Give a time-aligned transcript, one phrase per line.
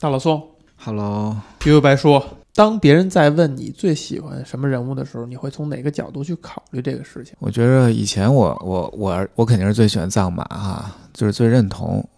[0.00, 0.40] 大老宋
[0.76, 7.34] ，Hello，悠悠白说，当别人在问你最喜欢什么人物的时候，你会从哪个角度去考虑这个事情？
[7.40, 12.08] 我觉得以前我我我我肯定是最喜欢藏马哈，就是最认同。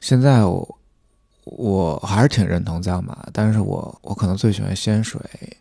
[0.00, 0.78] 现在我
[1.44, 5.20] 我还是挺认同藏马，但是我我可能最喜欢仙水。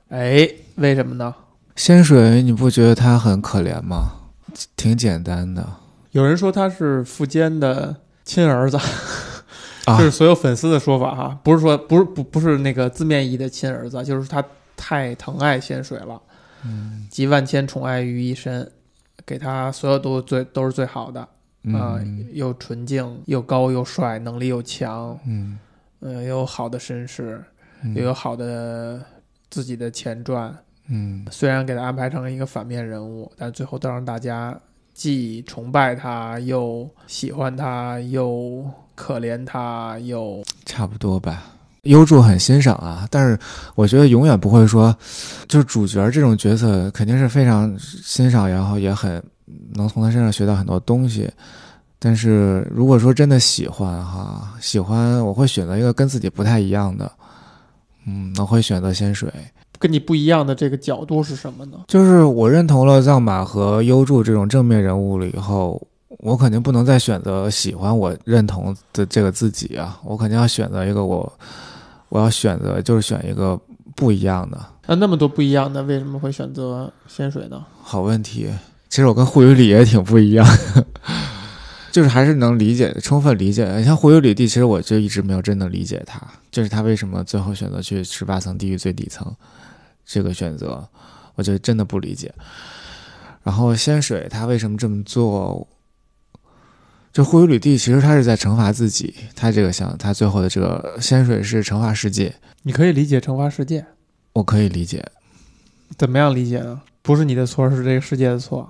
[0.10, 1.36] 哎，为什么呢？
[1.76, 4.10] 仙水你不觉得他很可怜吗？
[4.76, 5.64] 挺简单的。
[6.10, 7.96] 有人说他是富坚的
[8.26, 8.80] 亲儿子。
[9.98, 14.44] 这是所有粉丝的说法哈，不是说不是不不是那个字面意义的亲儿子，就是他
[14.76, 16.22] 太疼爱仙水了，
[16.66, 18.70] 嗯，集万千宠爱于一身，
[19.26, 21.22] 给他所有都最都是最好的
[21.74, 21.98] 啊，
[22.34, 25.58] 又纯净又高又帅，能力又强，嗯，
[26.02, 27.42] 呃，有好的身世，
[27.96, 29.02] 又有好的
[29.50, 30.54] 自己的前传，
[30.90, 34.60] 嗯，虽然给他安排成了一个反面人物，但最后都让大家
[34.94, 38.70] 既崇拜他，又喜欢他，又。
[38.98, 41.44] 可怜他又差不多吧，
[41.84, 43.38] 优助很欣赏啊，但是
[43.76, 44.94] 我觉得永远不会说，
[45.48, 49.24] 就是主角这种角色肯定是非常欣赏，然后也很
[49.76, 51.30] 能从他身上学到很多东西。
[52.00, 57.12] 但是如果说真的喜欢哈，喜欢我会选择一个跟自己不太一样的，
[58.08, 59.32] 嗯，我会选择仙水。
[59.78, 61.78] 跟你不一样的这个角度是什么呢？
[61.88, 65.80] 就是我认同了藏马和优助这种正面人物了以后。
[66.18, 70.00] 我肯定不能再选择喜欢我认同的这个自己啊！
[70.04, 71.32] 我肯定要选择一个我，
[72.10, 73.60] 我要选择就是选一个
[73.96, 74.58] 不一样的。
[74.88, 77.64] 那那么多不一样的，为什么会选择仙水呢？
[77.84, 78.50] 好问题。
[78.90, 80.48] 其实我跟护宇里也挺不一样，
[81.92, 83.72] 就是还是能理解，充分理解。
[83.78, 89.32] 你像护宇里地，其实我就一直没有真的理解他，就是他为什么最后选择去十八层地狱最底层
[90.04, 90.84] 这个选择，
[91.36, 92.34] 我就真的不理解。
[93.44, 95.68] 然后仙水他为什么这么做？
[97.18, 99.12] 就护宇履地，其实他是在惩罚自己。
[99.36, 103.84] 他这个像他最后的这个仙水是惩罚世界，你可以理解惩罚世界，
[104.34, 105.04] 我可以理解。
[105.98, 106.80] 怎么样理解呢？
[107.02, 108.70] 不是你的错，是这个世界的错。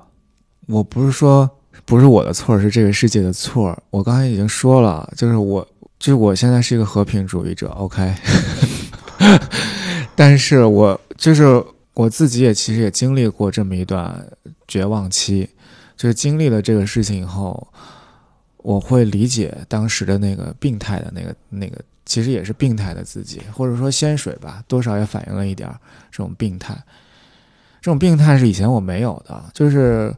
[0.67, 1.49] 我不是说
[1.83, 3.77] 不是我的错，是这个世界的错。
[3.89, 5.67] 我刚才已经说了，就是我，
[5.99, 7.67] 就是我现在是一个和平主义者。
[7.71, 8.15] OK，
[10.15, 11.61] 但是我就是
[11.93, 14.25] 我自己也其实也经历过这么一段
[14.69, 15.49] 绝望期，
[15.97, 17.67] 就是经历了这个事情以后。
[18.67, 25.69] 我会理解当时的那个病态的那个那个，其实也是病态的自己，或者说仙水吧，多少也反映了一点
[26.11, 26.75] 这种病态。
[27.79, 30.13] 这种病态是以前我没有的，就是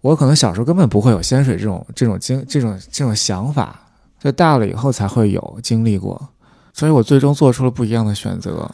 [0.00, 3.78] 我可能小时候根本不会有仙水这种这种经这种这种想法，
[4.18, 6.30] 就大了以后才会有经历过，
[6.72, 8.66] 所以我最终做出了不一样的选择。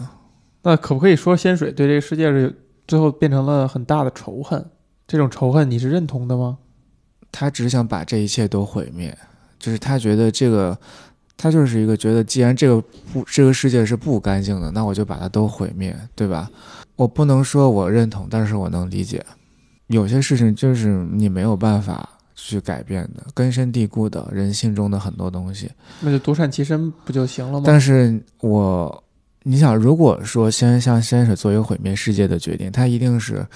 [0.62, 2.56] 那可不可以说仙水对这个世界是
[2.86, 4.64] 最后变成了很大的仇恨？
[5.08, 6.58] 这种仇恨你是认同的吗？
[7.32, 9.16] 他只想把这一切都毁灭，
[9.58, 10.76] 就是他觉得这个，
[11.36, 12.82] 他就是一个觉得，既然这个
[13.12, 16.50] 不这个世界是不干净的，那我就把它都毁灭，对吧？
[16.96, 19.24] 我不能说我认同，但是我能理解，
[19.86, 25.70] 有些事情就是你没有办法去改变的，根深蒂固的人性中的很多东西，
[26.00, 27.64] 那就独善其身不就行了吗？
[27.66, 29.02] 但是我，
[29.44, 33.46] 你想，如果说先向先生做一个毁灭世界的决定，他一定是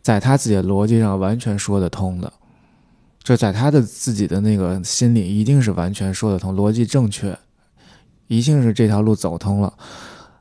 [0.00, 2.32] 在他自己的逻辑上完全说得通的。
[3.26, 7.36] 就在他的自己的那个心里，一定是完全说得通，逻辑正确，
[8.28, 9.74] 一定是这条路走通了。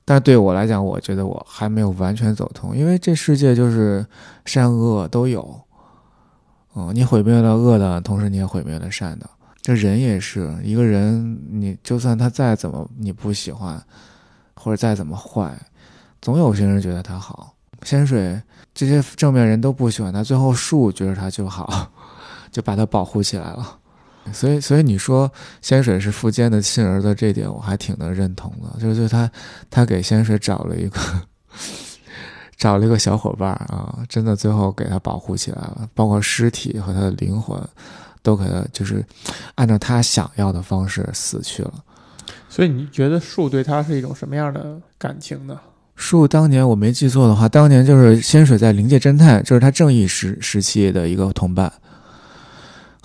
[0.06, 4.06] 但是对我来讲，我觉得我还没有完全走通，因为这世界就是
[4.46, 5.60] 善恶都有。
[6.76, 9.28] 嗯，你毁灭了恶的同时，你也毁灭了善的。
[9.64, 13.84] 这人也是一个人，你就算他再怎么你不喜欢，
[14.54, 15.60] 或者再怎么坏，
[16.22, 17.56] 总有些人觉得他好。
[17.82, 18.40] 仙水
[18.76, 21.92] 这些正面人都不喜欢他，最后树觉得他就好。
[22.56, 23.78] 就把他保护起来了，
[24.32, 25.30] 所以，所以你说
[25.62, 28.80] 仙水是富坚的亲儿子，这点我还挺能认同的。
[28.80, 29.30] 就是他，
[29.70, 30.98] 他给仙水找了一个，
[32.56, 37.62] 找了一个小伙伴啊，真的最后给他保护起来了，包括尸体和他的灵魂，
[38.24, 39.06] 都给他就是
[39.56, 41.74] 按照他想要的方式死去了。
[42.48, 45.60] 所以你觉得树对他是一种什么样的感情呢？
[45.98, 51.70] 树当年我没记错的话，当年就是仙水在灵界侦探，就是他正义时时期的一个同伴。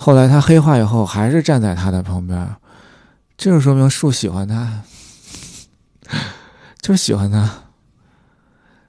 [0.03, 2.55] 后来他黑化以后，还是站在他的旁边，
[3.37, 4.81] 这就说明树喜欢他，
[6.81, 7.47] 就是喜欢他，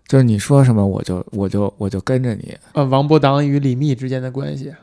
[0.09, 2.57] 就是你说什么，我就我就我就跟着你。
[2.73, 4.75] 呃，王伯当与李密之间的关系，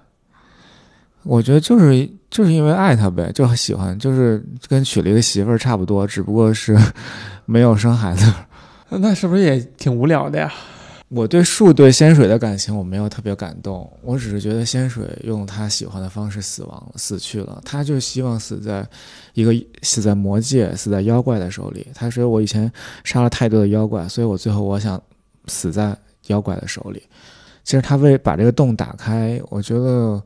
[1.23, 6.77] 我觉得就是就是因为爱他呗，就喜欢，就是跟娶了一个媳妇儿差不多，只不过是
[7.47, 8.31] 没有生孩子。
[8.89, 10.53] 那是不是也挺无聊的呀？
[11.09, 17.59] 我对树对仙水的感情我没有特别感动，我只是觉得仙水用他喜欢的方式死亡，死去了。
[17.65, 18.87] 他就希望死在
[19.33, 19.51] 一个
[19.81, 21.87] 死在魔界、死在妖怪的手里。
[21.95, 22.71] 他说我以前
[23.03, 25.01] 杀了太多的妖怪，所以我最后我想
[25.47, 25.97] 死在
[26.27, 27.01] 妖怪的手里。
[27.63, 30.21] 其实他为把这个洞打开，我觉得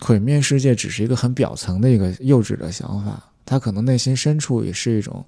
[0.00, 5.24] 毁灭世界只是一个很表层的一个幼稚的想法，他可能内心深处也是一种。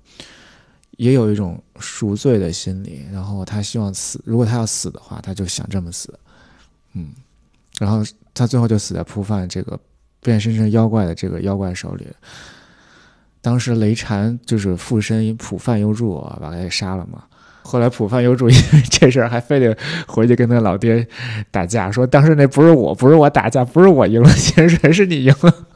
[0.98, 4.20] 也有一种赎罪的心理，然后他希望死。
[4.24, 6.12] 如果他要死的话，他就想这么死，
[6.94, 7.10] 嗯，
[7.78, 8.02] 然后
[8.34, 9.78] 他最后就死在普饭这个
[10.20, 12.06] 变身成妖怪的这个妖怪手里。
[13.40, 17.24] 当时雷禅就是附身普范幽助，把他给杀了嘛。
[17.64, 19.76] 后来普范幽助因为这事儿还非得
[20.08, 21.06] 回去跟他老爹
[21.50, 25.66] 打架，说当时那不是我，不是我打架，不是我赢了，先生是你赢了。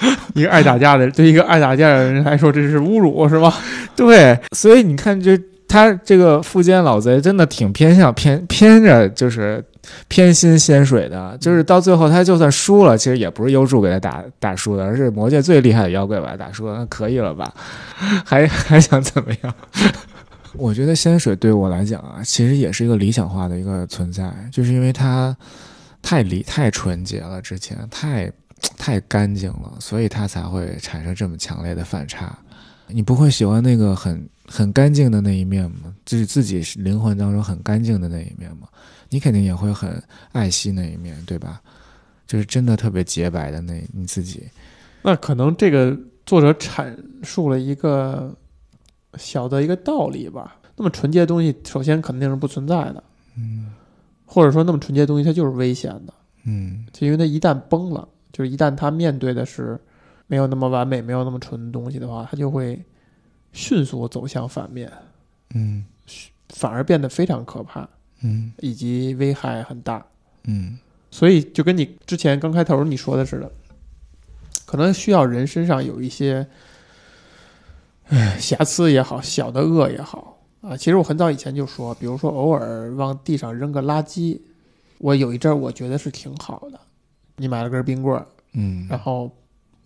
[0.34, 3.54] 一个爱打架的，对一个爱打架的人来说，这是侮辱，是吧？
[3.94, 5.38] 对，所以你看，这
[5.68, 9.62] 他这个富坚老贼真的挺偏向偏偏着，就是
[10.08, 17.52] 偏心仙水的，就是到最后他就算输了，其实也不是优助给他打打输的，而是魔界最厉害的妖怪把他打输了，那可以了吧？
[18.24, 19.54] 还还想怎么样？
[20.54, 25.36] 我觉得仙水对我来讲啊，其实也是一个理想化的一个存在，就是因为他
[26.02, 28.32] 太理太纯洁了，之前太。
[28.76, 32.38] 太干净了，所以它才会产生这么强烈的反差。
[32.88, 35.94] 你不会喜欢那个很很干净的那一面吗？
[36.04, 38.66] 就是自己灵魂当中很干净的那一面吗？
[39.08, 40.02] 你肯定也会很
[40.32, 41.60] 爱惜那一面，对吧？
[42.26, 44.48] 就是真的特别洁白的那你自己。
[45.02, 45.96] 那可能这个
[46.26, 48.34] 作者阐述了一个
[49.16, 50.56] 小的一个道理吧。
[50.76, 53.04] 那么纯洁的东西，首先肯定是不存在的。
[53.36, 53.72] 嗯。
[54.26, 56.14] 或者说，那么纯洁的东西，它就是危险的。
[56.44, 56.86] 嗯。
[56.92, 58.08] 就因为它一旦崩了。
[58.40, 59.78] 就是一旦他面对的是
[60.26, 62.82] 没有那么完美、没有那么纯的东西的话，他就会
[63.52, 64.90] 迅速走向反面，
[65.52, 65.84] 嗯，
[66.48, 67.86] 反而变得非常可怕，
[68.22, 70.02] 嗯，以及危害很大，
[70.44, 70.78] 嗯。
[71.10, 73.52] 所以就跟你之前刚开头你说的似的，
[74.64, 76.46] 可能需要人身上有一些，
[78.08, 80.74] 唉，瑕疵也好，小的恶也好啊。
[80.74, 84.40] 其实我很早以前就说，比如说偶尔往地上扔个垃圾，
[84.96, 86.80] 我有一阵儿我觉得是挺好的。
[87.40, 89.34] 你买了根冰棍儿，嗯，然后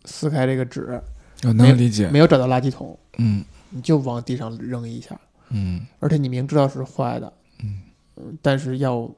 [0.06, 1.01] 撕开这个纸，
[1.45, 5.19] 我能理解，没有找到垃圾桶，嗯，你就往地上扔一下，
[5.51, 9.09] 嗯，而且你明知道是坏的，嗯，但是要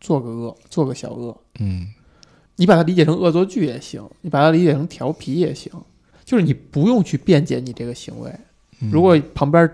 [0.00, 1.86] 做个恶，做个小恶，嗯，
[2.56, 5.72] 你把它理解成恶作剧也行，你把它理解成调皮也行，
[6.24, 8.34] 就是你不用去辩解你这个行为。
[8.90, 9.70] 如果旁边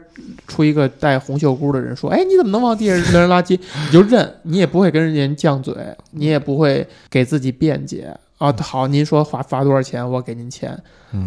[0.48, 3.56] 出一个戴红袖箍的人说：“哎，你怎么能往地上扔垃圾？”
[3.86, 5.72] 你就认，你也不会跟人家犟嘴，
[6.10, 8.52] 你也不会给自己辩解啊。
[8.58, 10.76] 好，您说罚罚多少钱，我给您钱。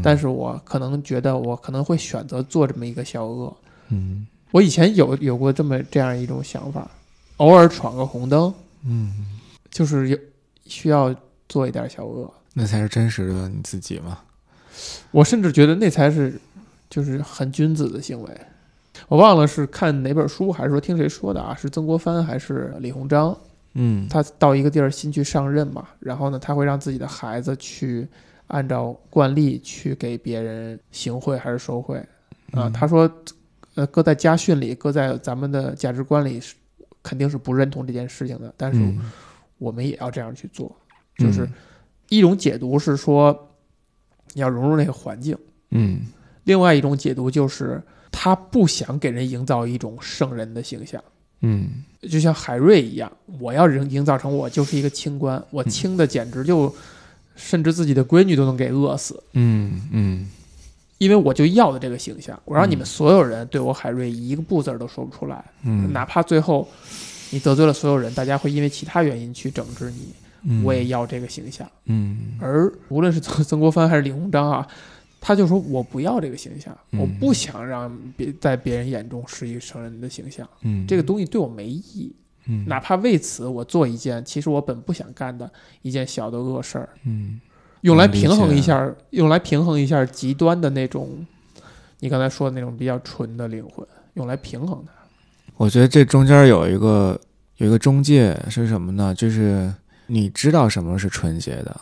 [0.03, 3.55] 但是我可能觉得，我可能会选择做这么一个小恶。
[3.87, 6.89] 嗯，我以前有有过这么这样一种想法，
[7.37, 8.53] 偶尔闯个红灯，
[8.85, 9.25] 嗯，
[9.71, 10.17] 就是有
[10.65, 11.15] 需要
[11.47, 14.19] 做一点小恶，那才是真实的你自己嘛。
[15.11, 16.39] 我甚至觉得那才是。
[16.89, 18.41] 就是很君子的行为，
[19.07, 21.53] 我忘了是看哪本书还是说听谁说的啊？
[21.53, 23.38] 是曾国藩还是李鸿章？
[23.74, 28.07] 嗯，他到一个地儿新去上任嘛，然后呢，他会让自己的孩子去
[28.47, 32.03] 按照惯例去给别人行贿还是受贿
[32.51, 32.68] 啊？
[32.71, 33.09] 他说，
[33.75, 36.56] 呃，搁在家训里，搁在咱们的价值观里是，
[37.03, 38.51] 肯定是不认同这件事情的。
[38.57, 38.81] 但是
[39.59, 40.75] 我们也要这样去做，
[41.18, 41.47] 就是
[42.09, 43.47] 一种解读是说，
[44.33, 45.38] 你要融入那个环境，
[45.69, 46.01] 嗯。
[46.50, 47.80] 另外一种解读就是，
[48.12, 51.00] 他不想给人营造一种圣人的形象，
[51.41, 56.74] 嗯，就像海瑞一样，我要营营造成我就是一个清官，我清的简直就，
[57.36, 60.27] 甚至自己的闺女都能给饿死，嗯嗯，
[60.98, 66.68] 因为我就要的这个形象，我让你们所有人对我海瑞一个不字都说不出来，嗯，哪怕最后
[67.29, 74.68] 你得罪了所有人，大家会因为其他原因去整治你，我也要这个形象，嗯，而无论是曾曾国藩还是李鸿章啊。
[75.21, 80.47] 他就说：“我不要这个形象，我不想让别在别人眼中是一个成人的形象。
[80.61, 82.15] 嗯，这个东西对我没意义。
[82.47, 86.89] 嗯，哪怕为此我做一件其实我本不想干的一件小的恶事儿。
[87.03, 87.39] 嗯，
[87.81, 91.27] 用来平衡一下，用来平衡一下极端的那种，
[91.99, 94.93] 你刚才说的那种比较纯的灵魂，用来平衡它。
[95.57, 97.19] 我觉得这中间有一个
[97.57, 99.13] 有一个中介是什么呢？
[99.13, 99.73] 就是
[100.07, 101.79] 你知道什么是纯洁的。”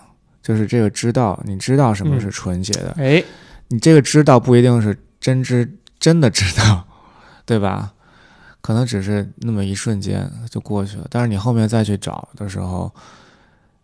[0.47, 3.21] 就是这个知道，你知道什么是纯洁的，哎，
[3.67, 6.87] 你这个知道不一定是真知真的知道，
[7.45, 7.93] 对吧？
[8.61, 11.07] 可能只是那么一瞬间就过去了。
[11.09, 12.89] 但是你后面再去找的时候，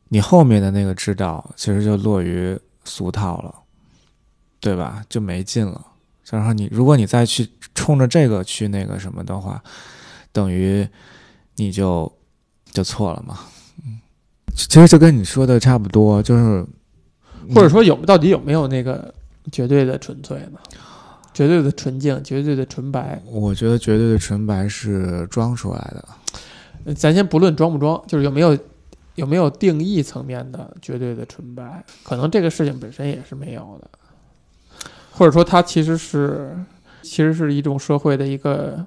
[0.07, 3.53] 你后面的那个知道其实就落于俗套了，
[4.61, 5.03] 对吧？
[5.09, 5.85] 就没劲了。
[6.29, 9.61] 然后你如果你再去冲着这个去那个什么的话，
[10.31, 10.87] 等于
[11.57, 12.09] 你就
[12.71, 13.37] 就错了嘛。
[14.53, 16.65] 嗯，其实就跟你说的差不多，就是
[17.53, 19.13] 或者说有到底有没有那个
[19.51, 20.59] 绝对的纯粹呢？
[21.33, 23.19] 绝对的纯净，绝对的纯白。
[23.25, 26.05] 我觉得绝对的纯白是装出来的。
[26.85, 28.57] 呃咱先不论装不装，就是有没有
[29.15, 33.89] 有没有定义层面的绝对的纯白，可能这个事情本身也是没有的，
[35.11, 36.55] 或者说它其实是
[37.01, 38.85] 其实是一种社会的一个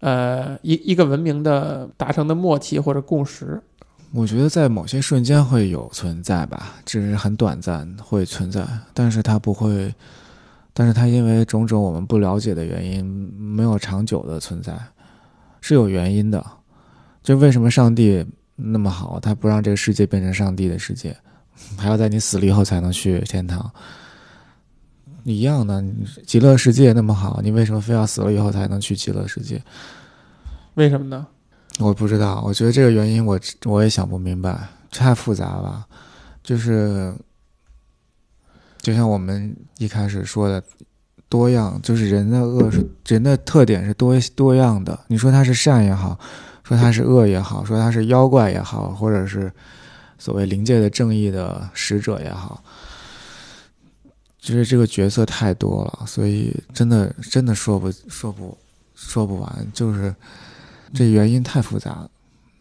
[0.00, 3.60] 呃一一个文明的达成的默契或者共识。
[4.12, 9.94] 我觉得在某些瞬间会有存在吧，只是很短暂会存在，但是它不会，
[10.72, 14.76] 但是它因为种种我们不了解的原因，没有长久的存在，
[15.60, 16.44] 是有原因的。
[17.22, 18.26] 就为什么上帝
[18.56, 21.16] 那么好，他不让这个世界变成上帝的世界，
[21.76, 23.70] 还要在你死了以后才能去天堂？
[25.22, 25.84] 一样的，
[26.26, 29.62] 极乐世界那么好，你为什么非要死了以后才能去极乐世界？
[30.74, 31.26] 为什么呢？
[31.80, 35.86] 我不知道，我觉得这个原因我我也想不明白，太复杂了。
[36.42, 37.14] 就是
[38.82, 40.62] 就像我们一开始说的，
[41.28, 44.98] 多样，就是人的恶是人的特点是多多样的。
[45.08, 46.18] 你说他是善也好，
[46.62, 49.50] 说他是恶也好，说他是妖怪也好，或者是
[50.18, 52.62] 所谓灵界的正义的使者也好，
[54.38, 58.58] 就是这个角色太多了，所以真的真的说不说不
[58.94, 60.14] 说不完，就是。
[60.92, 62.10] 这原因太复杂了，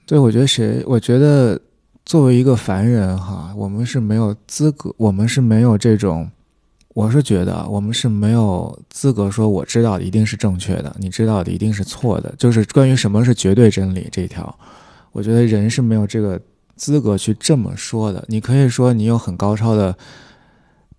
[0.06, 0.84] 对我觉得谁？
[0.86, 1.60] 我觉得
[2.06, 6.30] 作为一个凡人哈，我们是没有资格，我们是没有这种，
[6.90, 14.58] 我是觉得我们是没有资格说我知道的一定是正确的，你知道的一定是错的，就是关于什么是绝对真理这一条，
[15.12, 16.40] 我觉得人是没有这个
[16.76, 18.24] 资格去这么说的。
[18.28, 19.96] 你可以说你有很高超的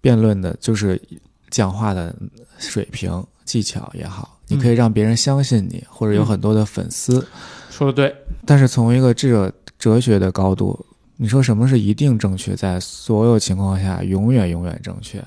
[0.01, 1.01] 辩论的，就是
[1.49, 2.15] 讲话的
[2.59, 3.11] 水平
[3.51, 4.39] 技巧也好。
[4.47, 7.27] 你可以让别人相信你，或者有很多的粉丝。
[7.69, 8.15] 说的对，
[8.47, 15.21] 但是从一个智者哲学的高度，你说什么是一定正确，在所有情况下永远永远正确？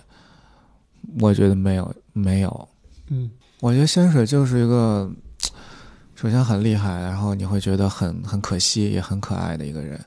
[1.20, 2.70] 我觉得没有，没有。
[3.10, 5.12] 嗯，我觉得仙水就是一个，
[6.16, 10.00] 首先很厉害，然后你会觉得很很可惜，也很可爱的一个人，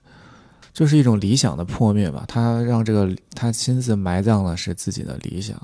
[0.73, 2.25] 就是一种理想的破灭吧。
[2.27, 5.55] 他让这个他亲自埋葬了是自己的理想，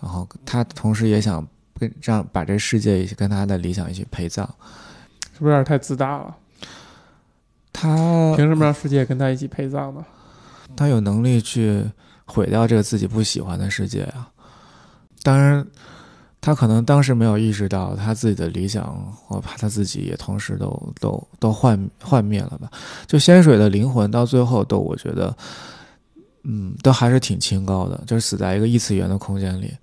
[0.00, 1.46] 然后他同时也想。
[1.82, 4.48] 跟让把这世界一起跟他的理想一起陪葬，
[5.32, 6.36] 是不是有点太自大了？
[7.72, 7.88] 他
[8.36, 10.04] 凭什么让世界跟他一起陪葬呢？
[10.76, 11.84] 他有能力去
[12.24, 14.30] 毁掉这个自己不喜欢的世界啊！
[15.24, 15.66] 当然，
[16.40, 22.70] 他可能当时没有意识到他自己的理想，我怕他自己也同时都都都幻幻灭了吧？
[23.08, 25.36] 就仙水的灵魂到最后都，我觉得，
[26.44, 29.74] 嗯，都还是挺清高的，就是死在一个异次元的空间里。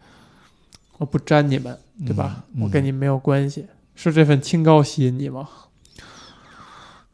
[1.00, 1.76] 我不沾你们，
[2.06, 2.44] 对吧？
[2.54, 3.66] 嗯、我跟你没有关系，
[3.96, 5.48] 是这份清高吸引你吗？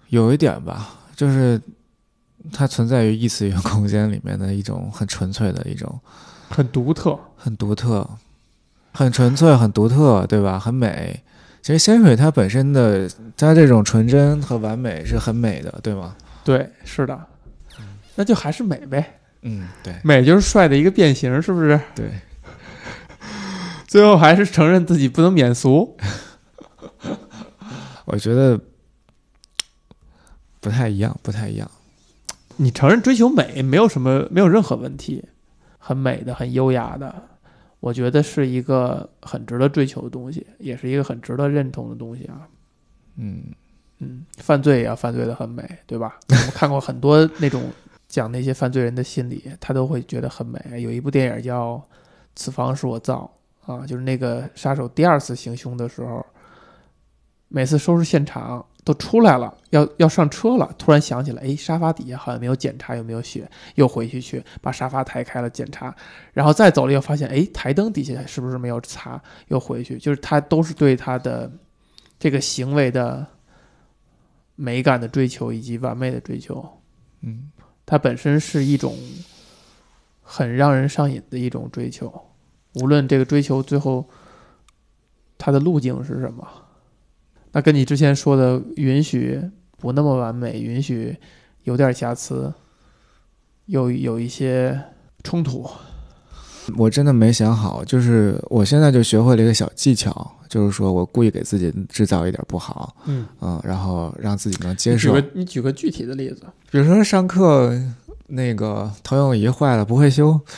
[0.10, 1.62] 有一点吧，就是
[2.51, 6.00] 它存在于异次元空间里面的一种很纯粹的一种，
[6.50, 8.10] 很独特，很独特，
[8.92, 10.60] 很纯粹，很独特，对吧？
[10.60, 11.22] 很美。
[11.62, 16.15] 其实仙水它本身的，它这种纯真和完美是很美的，对吗？
[16.44, 17.20] 对，是的。
[18.15, 19.20] 那就还是美呗。
[19.42, 21.80] 嗯，对，美就是帅的一个变形，是不是？
[21.94, 22.10] 对。
[23.96, 25.96] 最后还是承认自己不能免俗，
[28.04, 28.60] 我觉得
[30.60, 31.72] 不太一样，不太一样。
[32.58, 35.24] 你承认追求美没有什么，没有任何问题，
[35.78, 37.24] 很美的，很优雅的，
[37.80, 42.50] 我觉得是一个很值得追求的东西，也是一个很值得认同的东西啊。
[43.16, 43.44] 嗯
[44.00, 46.20] 嗯，犯罪也要犯罪的很美，对吧？
[46.28, 47.72] 我们看过很多那种
[48.10, 50.82] 讲那些犯罪人的心理，他都会觉得很美。
[50.82, 51.75] 有一部电影叫
[52.36, 53.32] 《此房是我造》。
[53.65, 56.25] 啊，就是那个杀手第二次行凶的时候，
[57.48, 65.95] 每次收拾现场都出来了，要要上车了，突然想起来，哎，沙发底下好像没有检查有没有血，又回去去把沙发抬开了检查，
[66.34, 71.51] 然后再走了又发现，哎，台灯底下是不是没有擦，又回去，就是他都是对他的
[72.19, 73.25] 这个行为的
[74.55, 76.63] 美感的追求以及完美的追求，
[77.22, 77.51] 嗯，
[77.86, 78.95] 它本身是一种
[80.22, 82.13] 很让人上瘾的一种追求。
[82.82, 84.08] 无论这个追求最后
[85.38, 86.48] 它的路径是什么，
[87.51, 89.41] 那跟你之前说的允许
[89.77, 91.15] 不那么完美，允许
[91.63, 92.53] 有点瑕疵，
[93.65, 94.79] 有有一些
[95.24, 95.70] 冲突。
[96.77, 105.13] 我真的没想好，就是我现在就学会了一个小技巧，就是说我故意给自己制造一点不好，嗯嗯，然后让自己能接受。
[105.13, 107.79] 举个你举个具体的例子，比如说上课
[108.27, 110.39] 那个投影仪坏了不会修。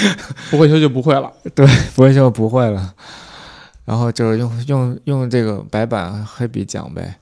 [0.50, 2.94] 不会修就不会了，对，不会修不会了，
[3.84, 7.16] 然后就是用用用这个白板黑笔讲呗，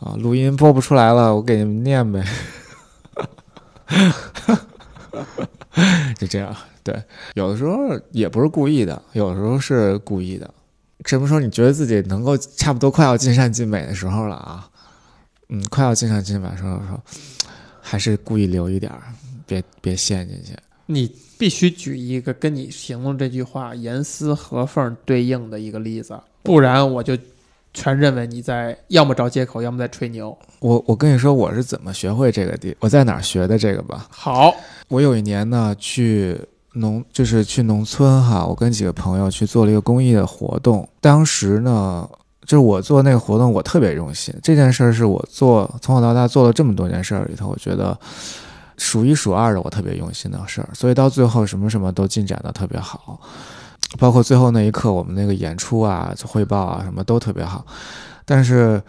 [0.00, 2.24] 啊，录音播不出来了，我给你们念呗。
[6.18, 7.00] 就这样，对，
[7.34, 7.76] 有的时候
[8.10, 10.52] 也不是故意的，有的时候是故意的。
[11.04, 14.68] 什么时候你觉得自己能够差不多快要尽善尽美的时候了啊？
[15.48, 17.00] 嗯，快要尽善尽美的时候，说
[17.86, 19.02] 还是故意留一点儿，
[19.46, 20.54] 别别陷进去。
[20.86, 27.16] 你必须举一个跟你形容这句话严丝合缝对应的一个例子，不然我就
[27.72, 30.36] 全认为你在要么找借口，要么在吹牛。
[30.60, 34.06] 我我跟你说我是怎么学会这个的，我在哪儿学的这个吧。
[34.10, 34.54] 好，
[34.88, 36.38] 我有一年呢去
[36.72, 40.88] 农，就是去农村哈，我跟几个朋友去做了一个公益的活动。
[41.00, 42.08] 当时呢，
[42.46, 44.34] 就是我做那个活动，我特别用心。
[44.42, 47.98] 这件事儿是我做从小到大做了这么多件事儿里头，我觉得
[48.76, 50.68] 数一数二的，我特别用心的事儿。
[50.74, 53.18] 所以到最后什么什么都进展的特别好，
[53.98, 57.64] 包括最后那一刻我们那个演出啊、汇报啊什么都特别好。
[58.24, 58.82] 但是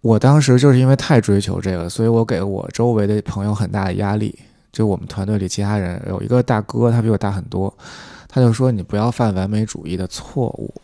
[0.00, 4.38] 我当时就是因为太追求这个，所以我给我周围的朋友很大的压力。
[4.72, 7.72] 就我们团队里其他人有一个大哥，他比我大很多，
[8.28, 10.74] 他就说你不要犯完美主义的错误。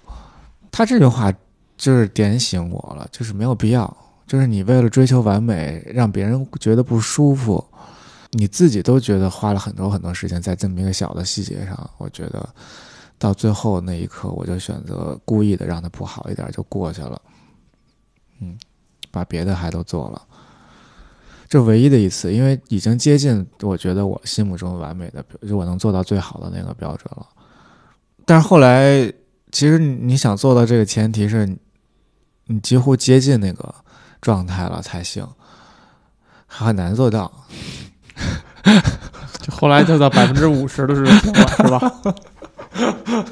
[0.71, 1.33] 他这句话
[1.81, 3.97] 就是点醒我了，就是没有必要，
[4.27, 7.65] 就是你为了追求完美，让别人觉得不舒服，
[8.33, 11.91] 你自己都觉得花了很多很多时间在这么一个小的细节上。
[11.97, 12.47] 我觉得
[13.19, 17.19] 到最后那一刻，我就选择故意的让他不好一点就过去了，
[18.43, 18.59] 嗯，
[19.11, 20.21] 把别的还都做了。
[21.49, 27.27] 这唯一的一次，因为已经接近我觉得我心目中完美的，就我能做到最好的那个标准了。
[28.27, 29.11] 但是后来，
[29.51, 31.49] 其实你想做到这个前提是，
[32.51, 33.73] 你几乎接近那个
[34.21, 35.25] 状态了才行，
[36.49, 37.31] 很难做到。
[39.41, 41.93] 就后来就到百分之五十的时候是吧？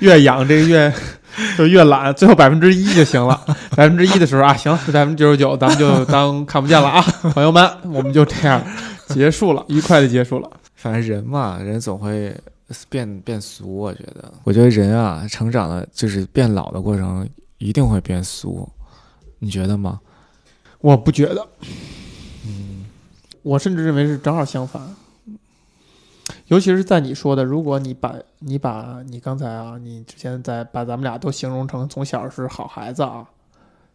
[0.00, 0.92] 越养这个越
[1.56, 3.40] 就越懒，最后百分之一就行了。
[3.76, 7.00] 百分之一的时候啊，行，百分之九十九咱们就当看不见了啊，
[7.32, 8.60] 朋友们，我们就这样
[9.10, 10.50] 结束了，愉快的结束了。
[10.74, 12.36] 反正人嘛，人总会
[12.88, 13.76] 变变俗。
[13.76, 17.26] 我觉得，我觉得人啊，成长的就是变老的过程，
[17.58, 18.68] 一定会变俗。
[19.38, 20.00] 你觉得吗？
[20.80, 21.48] 我不觉得，
[22.46, 22.86] 嗯，
[23.42, 24.94] 我甚至认为是正好相反。
[26.48, 33.28] 尤其是在你说的，如果你把你把你刚才啊，你之前在把咱们俩都形容成从小是好孩子啊，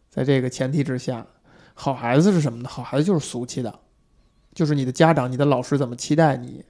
[0.09, 1.25] 在这个前提之下，
[1.73, 2.69] 好孩子是什么呢？
[2.69, 3.79] 好孩子就是俗气的，
[4.53, 6.65] 就是你的家长、你的老师怎么期待你，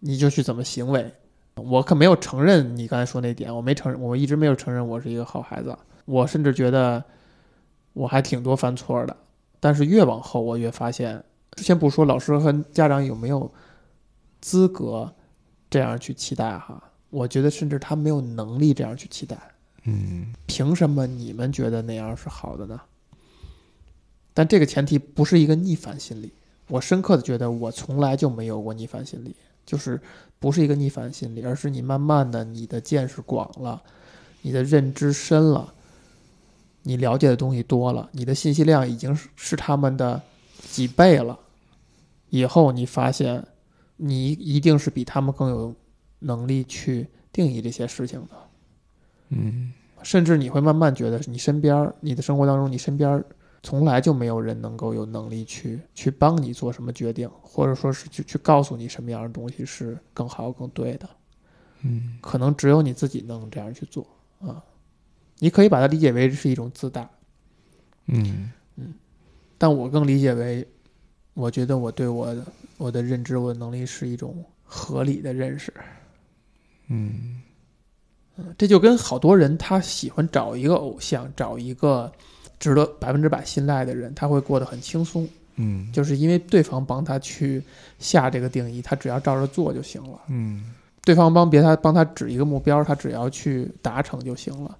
[0.00, 1.12] 你就去怎么行为。
[1.56, 5.76] 我可没有承认你刚才说那点，我没承认，我一直没有承认我是一个好孩子。
[6.04, 7.02] 我甚至觉得
[7.92, 9.16] 我还挺多犯错的，
[9.60, 11.22] 但是越往后我越发现，
[11.56, 13.50] 先不说老师和家长有没有。
[14.46, 15.10] 资格
[15.70, 19.38] 这样去期待哈，我觉得甚至他没有能力这样去期待。
[19.84, 22.78] 嗯，凭什么你们觉得那样是好的呢？
[24.34, 26.30] 但这个前提不是一个逆反心理。
[26.68, 30.00] 我深刻的觉得我从来就没有过逆反心理，就是
[30.38, 33.82] 不是一个逆反心理，而是你慢慢的你的见识广了，
[34.42, 35.72] 你的认知深了，
[36.82, 40.20] 你了解的东西多了，你的信息量已经是是他们的
[40.70, 41.38] 几倍了，
[42.30, 43.44] 以后你发现。
[43.96, 45.72] 你一定是比他们更有
[46.18, 48.30] 能力去定义这些事情的，
[49.28, 49.72] 嗯，
[50.02, 53.22] 甚至你会慢慢觉得，你身边、你的生活当中，你身边
[53.64, 61.08] 从来就没有人能够有能力去去帮你做什么决定，或者说是去去告诉你什么样的东西是更好、更对的，
[61.82, 64.06] 嗯，可能只有你自己能这样去做
[64.40, 64.62] 啊。
[65.40, 67.10] 你可以把它理解为是一种自大，
[68.06, 68.94] 嗯嗯，
[69.58, 70.64] 但我更理解为，
[71.32, 72.44] 我觉得我对我的。
[72.76, 75.72] 我的认知，我的能力是一种合理的认识。
[76.88, 77.40] 嗯，
[78.34, 82.12] 嗯，这就跟好多人他喜欢找一个偶像，找一个
[82.64, 85.28] 值得百分之百信赖的人，他会过得很轻松。
[85.56, 87.62] 嗯，就是因为对方帮他去
[87.98, 90.18] 下这个定义，他只要照着做就行了。
[90.28, 90.72] 嗯，
[91.04, 94.74] 对方帮别他帮他指一个目标，他只要去达成就行了。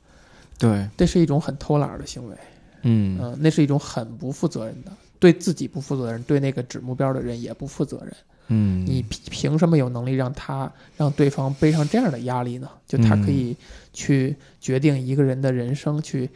[0.58, 2.34] 对，这是一种很偷懒的行为。
[2.80, 4.90] 嗯嗯，那是一种很不负责任的。
[5.18, 8.14] 对自己不负责任，对那个指目标的人也不负责任。
[8.48, 12.68] 嗯，你凭什么有能力让他让对方背上这样的压力呢？
[12.86, 13.54] 就他可以
[13.92, 16.28] 去决定一个人的人生，去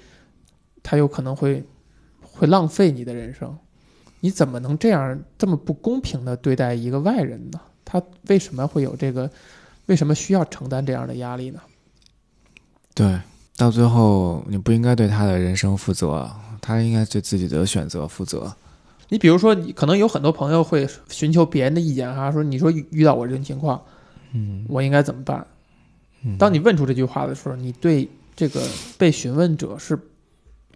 [0.89, 1.63] 他有可能会
[2.23, 3.55] 会浪费你的人生。
[4.21, 7.61] 你怎么能这样这么不公平的对待一个外人呢？
[7.85, 9.31] 他为什么会有这个？
[9.85, 11.61] 为什么需要承担这样的压力呢？
[12.95, 13.21] 对，
[13.55, 16.31] 到最后你不应该对他的人生负责，
[16.63, 18.51] 他应该对自己的选择负责。
[19.11, 23.83] 你比如说，你可能有很多朋友会寻求别人的意见哈，说你说遇到我这种情况，
[24.33, 25.47] 嗯，我应该怎么办？
[26.39, 28.63] 当你问出这句话的时候，你对这个
[28.99, 29.99] 被询问者是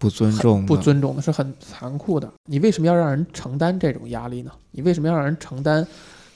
[0.02, 2.28] 不尊重，不尊重的，是很残酷的。
[2.46, 4.50] 你为什么要让人承担这种压力呢？
[4.72, 5.86] 你为什么要让人承担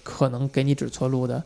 [0.05, 1.43] 可能给你指错路的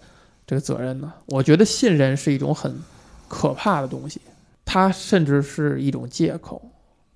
[0.47, 1.11] 这个责任呢？
[1.29, 2.79] 我觉得信任是一种很
[3.27, 4.21] 可怕的东西，
[4.67, 6.61] 它甚至是一种借口。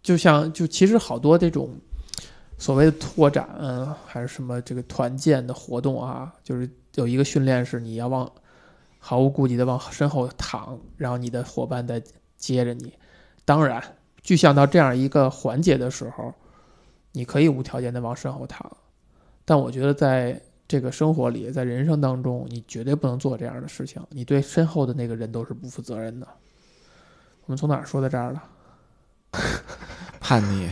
[0.02, 1.68] 就像就其实好多这种
[2.56, 8.30] 所谓的拓展、啊、还是什么这个团建的活动啊，就是有一个训练是你要往
[8.98, 12.02] 毫无顾忌的往身后躺，然后你的伙伴在
[12.38, 12.90] 接着你。
[13.44, 13.84] 当然，
[14.24, 16.34] 具象到这样一个环节的时候，
[17.12, 18.68] 你可以无条件的往身后躺，
[19.44, 24.02] 但我觉得在这个生活里，在人生当中，你绝对不能做这样的事情。
[24.10, 26.26] 你对身后的那个人都是不负责任的。
[27.44, 28.42] 我们从哪儿说到这儿了？
[30.18, 30.68] 叛逆。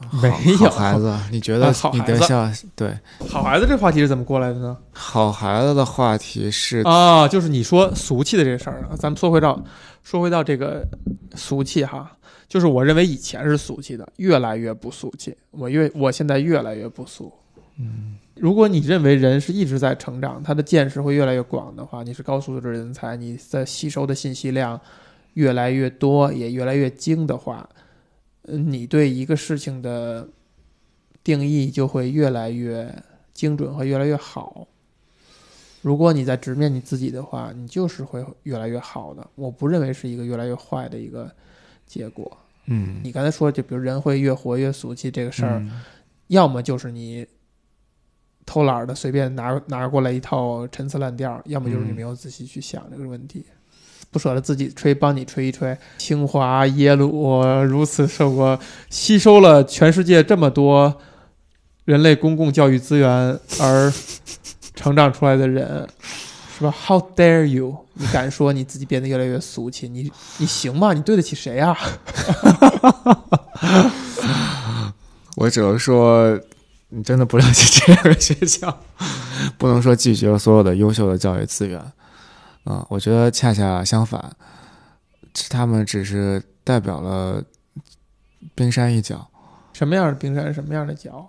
[0.22, 4.74] 没有好孩子，你觉得啊好你孩子的像对好孩子这话题是怎么过来的呢？
[4.92, 9.62] 好孩子的话题是啊，就是你说俗气的这事儿啊，咱们说回到
[10.02, 10.86] 说回到这个
[11.34, 12.16] 俗气哈，
[12.48, 15.36] 就是我认为以前是俗气的，越来越不俗气。
[15.50, 17.32] 我越我现在越来越不俗。
[17.78, 24.80] 嗯，如果你认为人是一直在成长，他的见识会越来越广的话，你是高素质人才，你在吸收的信息量
[25.34, 27.68] 越来越多，也越来越精的话，
[28.42, 30.28] 嗯，你对一个事情的
[31.22, 32.92] 定义就会越来越
[33.32, 34.66] 精准和越来越好。
[35.82, 39.26] 如果你在直面你自己的话，你就是会越来越好的。
[39.34, 41.30] 我不认为是一个越来越坏的一个
[41.86, 42.36] 结果。
[42.66, 45.82] 嗯你刚才说，就比如人会越活越俗气这个事儿，嗯
[46.28, 47.26] 要么就是你
[48.44, 53.44] 偷懒儿的随便拿拿过来一套陈词滥调，要么就是你嗯没有仔细去想这个问题，
[54.10, 55.76] 不舍得自己吹，帮你吹一吹。
[55.98, 61.00] 清华、耶鲁如此受过吸收了全世界这么多
[61.84, 63.08] 人类公共教育资源
[63.60, 63.92] 而
[64.80, 65.86] 成长出来的人，
[66.56, 67.84] 是吧？How dare you！
[67.92, 69.86] 你敢说你自己变得越来越俗气？
[69.90, 70.94] 你你行吗？
[70.94, 71.76] 你对得起谁啊？
[75.36, 76.40] 我只能说，
[76.88, 78.80] 你真的不了解这两个学校，
[79.58, 81.78] 不能说拒绝了所有的优秀的教育资源。
[82.64, 84.34] 啊、我觉得恰恰相反，
[85.50, 87.44] 他们只是代表了
[88.54, 89.28] 冰山一角。
[89.74, 91.28] 什么样的冰山，什么样的角，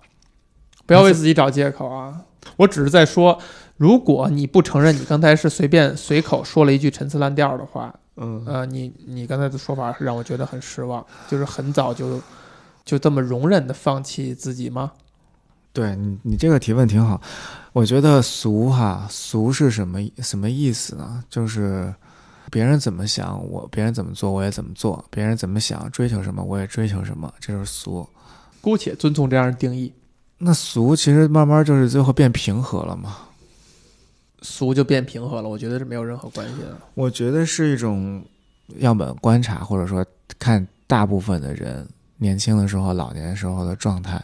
[0.85, 2.21] 不要为自己找借口啊！
[2.57, 3.37] 我只是在说，
[3.77, 12.21] 如果你不承认你刚才是随便随口说了一句陈词滥调的话，嗯呃，你你刚才的说法让我觉得很失望，就是很早就
[12.83, 14.91] 就这么容忍的放弃自己吗？
[15.73, 17.21] 对你，你这个提问挺好。
[17.71, 21.23] 我觉得俗哈，俗是什么什么意思呢？
[21.29, 21.93] 就是
[22.51, 28.05] 别人怎么想，我别人怎么做，我也怎么做；别人怎么想，追求什么，我也追求什么，这就是俗。
[28.59, 29.93] 姑且遵从这样的定义，
[30.43, 33.17] 那俗其实慢慢就是最后变平和了嘛。
[34.41, 36.75] 俗就变平和了，我觉得是没有任何关系的。
[36.95, 38.25] 我觉得是一种
[38.79, 40.03] 样本观察，或者说
[40.39, 44.19] 看大部分的人年轻的时候、老年时候的状态，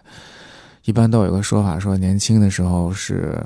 [0.85, 3.39] 一般都有一个说法，说年轻的时候是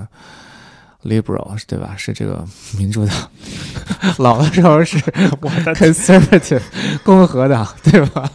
[1.03, 1.93] liberal，对吧？
[1.97, 3.29] 是这个民主党，
[4.17, 4.97] 老的时候是
[5.41, 6.61] 我的 conservative
[7.03, 8.31] 共和党，对吧？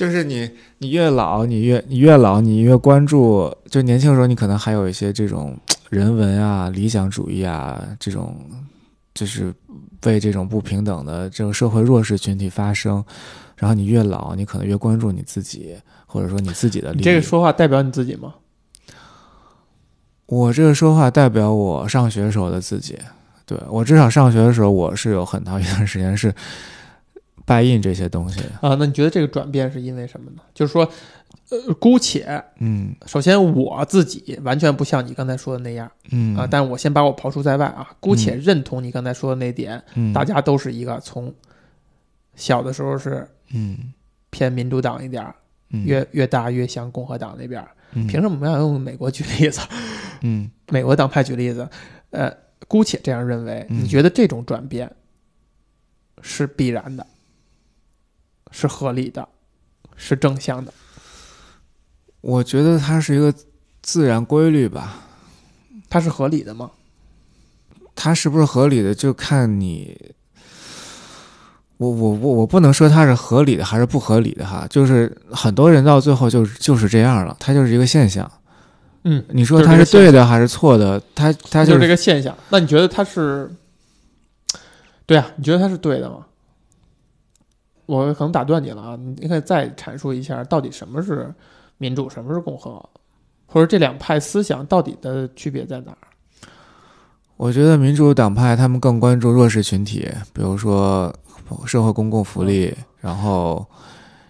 [0.00, 3.54] 就是你，你越老，你越你越老，你越关注。
[3.68, 5.54] 就年轻的时候，你可能还有一些这种
[5.90, 8.34] 人文啊、理想主义啊，这种
[9.12, 9.52] 就是
[10.06, 13.04] 为这种不平等的这种社会弱势群体发声。
[13.56, 17.00] 然后你越老，你可能越关注你自己，或者说你自己的利益。
[17.00, 18.32] 你这个说话代表你自己吗？
[20.24, 22.98] 我这个说话代表我上学时候的自己。
[23.44, 26.34] 对我至少上学的时候，我是有很长一段时间是
[27.50, 28.40] 拜印这些东西。
[28.60, 30.42] 啊，那你觉得这个转变是因为什么呢？
[30.54, 30.88] 就是说，
[31.48, 41.34] 呃，姑且嗯首先我自己完全不像你刚才说的那样嗯啊，但我先把我刨除在外啊，姑且认同你刚才说的那点，嗯大家都是一个从
[42.36, 43.92] 小的时候是嗯
[44.30, 45.34] 偏民主党一点儿，
[45.70, 47.60] 嗯越越大越向共和党那边。
[47.94, 49.60] 嗯凭什么我们要用美国举例子？
[50.20, 51.68] 嗯美国党派举例子？
[52.10, 52.32] 呃，
[52.68, 54.88] 姑且这样认为，你觉得这种转变
[56.22, 57.04] 是必然的，
[58.50, 59.28] 是合理的，
[59.96, 60.72] 是正向的？
[62.20, 63.32] 我觉得它是一个
[63.82, 64.98] 自然规律吧。
[65.88, 66.70] 它是合理的吗？
[67.94, 70.14] 它是不是合理的，就看你。
[71.78, 78.30] 我我我我不能说它是合理的还是不合理的哈，就是很多人到最后就就是这样了，它就是一个现象。
[79.04, 81.02] 嗯，你说它是对的还是错的？
[81.14, 82.36] 它它就是这个现象。
[82.50, 83.50] 那你觉得它是？
[85.06, 86.26] 对啊，你觉得它是对的吗？
[87.90, 91.34] 我可能打断你了啊，你可以再阐述一下，到底什么是
[91.78, 92.80] 民主，什么是共和，
[93.46, 95.98] 或者这两派思想到底的区别在哪儿？
[97.36, 101.12] 我觉得民主党派他们更关注弱势群体，比如说
[101.66, 103.66] 社会公共福利，然后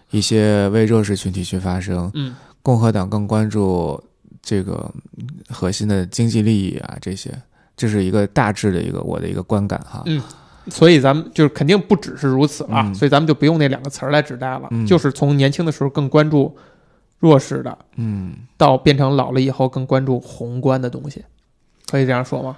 [0.09, 4.01] 一些为弱势群体去发声，嗯，共和党更关注
[4.41, 7.31] 这个嗯核心的经济利益啊，这些，
[7.77, 10.03] 这是一个大致的一个我的一个观感哈。
[10.07, 10.19] 嗯
[10.69, 16.55] 所以咱们就是肯定不只是如此了，嗯所以咱们就不用那两个词儿来指代了，嗯就是从年轻的时候更关注
[17.19, 21.23] 弱势的，嗯，到变成老了以后更关注宏观的东西，
[21.89, 22.57] 可以这样说吗？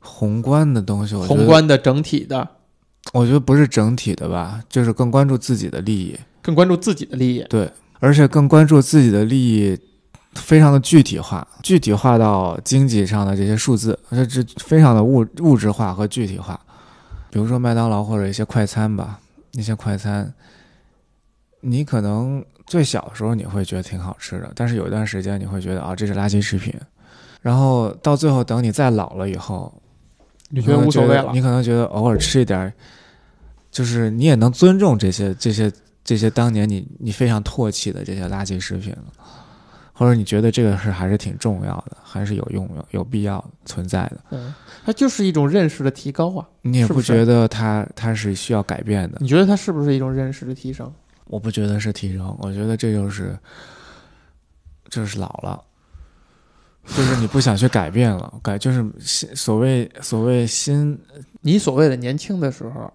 [0.00, 2.48] 宏观的东西，我宏，观的整体的，
[3.12, 7.44] 我觉得不是整体的吧，就是更关注自己的利益，更关注自己的利益。
[7.48, 9.78] 对，而且更关注自己的利益。
[10.34, 16.58] 非常的具体化，具体化到经济上的这些数字，这这非常的物物质化和具体化。
[17.32, 19.18] 比如说麦当劳或者一些快餐吧，
[19.52, 20.30] 那些快餐，
[21.62, 26.74] 你可能最小的时候你会觉得挺好吃的，但是有一段时间你会觉得啊这是垃圾食品，
[27.40, 29.72] 然后到最后等你再老了以后，
[30.50, 31.40] 你觉得无所谓了你？
[31.40, 32.70] 可能觉得偶尔吃一点儿，
[33.70, 35.72] 就是你也能尊重这些这些
[36.04, 39.04] 这些当年你你非常唾弃的这些垃圾食品了，
[39.92, 44.52] 或者你觉得这个事还是挺重要的，还是有用有有必要存在的，嗯，
[44.84, 46.48] 它就是一种认识的提高啊。
[46.62, 49.18] 你也不觉得它它是需要改变的？
[49.20, 50.92] 你觉得它是不是一种认识的提升？
[51.26, 53.38] 我不觉得是提升，我觉得这就是
[54.88, 55.62] 就是老了。
[56.84, 60.98] 就是你不想去改变了，改就是新所谓所谓新
[61.40, 62.92] 你所谓的年轻的时候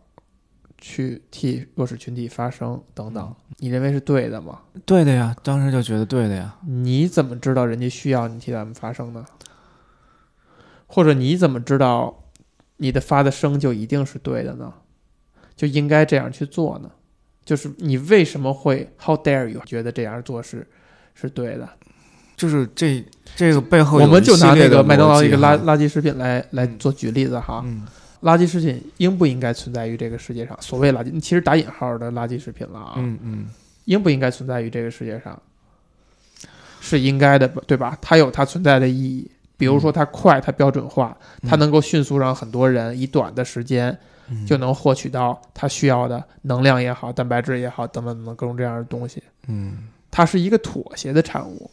[0.79, 4.59] 去替弱势群体发声等等，你认为是对的吗？
[4.85, 6.55] 对的呀，当时就觉得对的呀。
[6.65, 9.25] 你怎么知道人家需要你替他们发声呢？
[10.85, 12.23] 或者你怎么知道
[12.77, 14.73] 你的发的声就一定是对的呢？
[15.55, 16.91] 就应该这样去做呢？
[17.43, 20.67] 就是你为什么会 How dare you 觉得这样做是
[21.15, 21.67] 是对的？
[22.35, 23.03] 就是这
[23.35, 27.63] 这个背后，我们就拿那个麦当劳一个垃垃，垃圾食品来来做举例子哈。
[27.65, 27.87] 嗯
[28.21, 30.57] 垃圾食品应不应该存在于这个世界上？
[30.61, 33.45] 所谓垃圾，其实打引号的垃圾食品了啊，嗯嗯
[33.85, 35.39] 应不应该存在于这个世界上？
[36.79, 37.97] 是应该的，对吧？
[38.01, 43.97] 它有它存在的意义，比如说它快，它标准化，它能够迅速让很多人以短的时间
[44.29, 49.21] 嗯就能获取到他需要的能量也好、蛋白质也好等等等等各种这样的东西。
[49.47, 51.69] 嗯它是一个妥协的产物。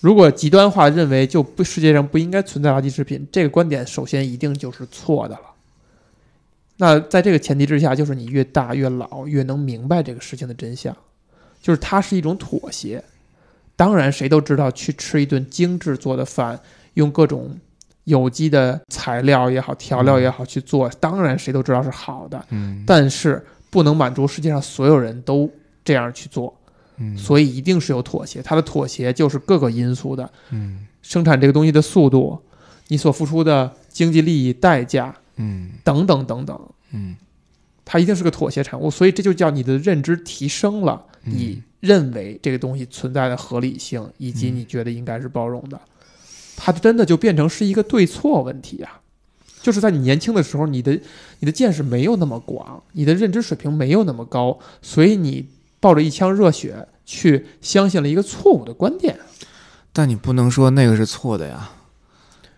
[0.00, 5.42] 如果极端化认为就不世界上不应该存在垃圾食品，这个观点首先一定就是错的了。
[6.78, 10.96] 那在这个前提之下，就是你越大越老越能明白这个事情的真相，
[11.60, 13.04] 就是它是一种妥协。
[13.76, 16.58] 当然，谁都知道去吃一顿精致做的饭，
[16.94, 17.54] 用各种
[18.04, 22.42] 有机的材料也好、调料也好去做，当然谁都知道是好的。
[22.50, 25.50] 嗯但是不能满足世界上所有人都
[25.84, 26.54] 这样去做。
[27.00, 28.40] 嗯所以一定是有妥协。
[28.40, 32.38] 它的妥协就是各个因素的嗯生产这个东西的速度，
[32.88, 36.60] 你所付出的经济利益、代价嗯等等等等，
[36.92, 37.16] 嗯
[37.84, 38.90] 它一定是个妥协产物。
[38.90, 45.80] 所以这就叫你的认知提升了，嗯你认为这个东西存在的合理性，以及嗯你觉得应该是包容的，
[46.56, 49.00] 它真的就变成是一个对错问题啊。
[49.62, 50.98] 就是在你年轻的时候，你的
[51.40, 55.48] 你的见识没有那么广，你的认知水平没有那么高，所以你
[55.80, 59.18] 抱着一腔热血去相信了一个错误的观点。
[59.92, 61.70] 但你不能说那个是错的呀，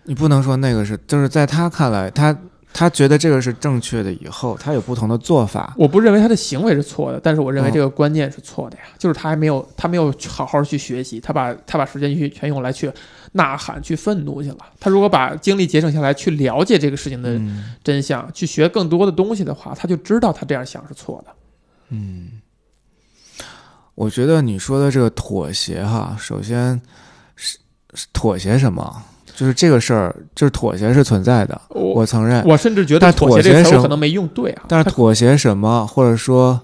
[0.05, 2.37] 你不能说那个是，就是在他看来，他
[2.75, 5.75] 他觉得这个是正确的，以后他有不同的做法。
[5.79, 8.83] 我不认为他的行为是错的，但是我认为嗯这个观念是错的呀。
[8.99, 12.91] 就是他还没有，他没有好好去学习，他把他把时间去全用来去
[13.33, 14.59] 呐喊、去愤怒去了。
[14.81, 21.33] 他如果把精力节省下来，去了解这个事情的嗯真相，去学更多的东西的话，他就知道他这样想是错的。
[21.91, 22.42] 嗯，
[23.95, 26.81] 我觉得你说的这个妥协哈，首先
[27.37, 27.59] 是
[27.95, 29.03] 是妥协什么？
[29.35, 32.45] 就是这个事儿，就是妥协是存在的，我我承认。
[32.47, 34.65] 我甚至觉得但妥协这个词可能没用对啊。
[34.69, 36.61] 但是妥协什么，或者说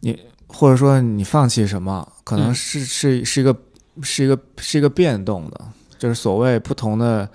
[0.00, 3.54] 你，或者说你放弃什么，可能嗯是、是是一个
[4.02, 5.60] 是一个是一个变动的，
[5.98, 7.28] 就是所谓不同的，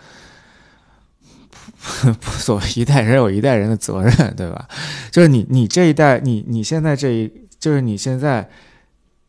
[2.38, 4.68] 所谓一代人有一代人的责任，对吧？
[5.12, 8.50] 就是你你这一代，你你现在这一，就是你现在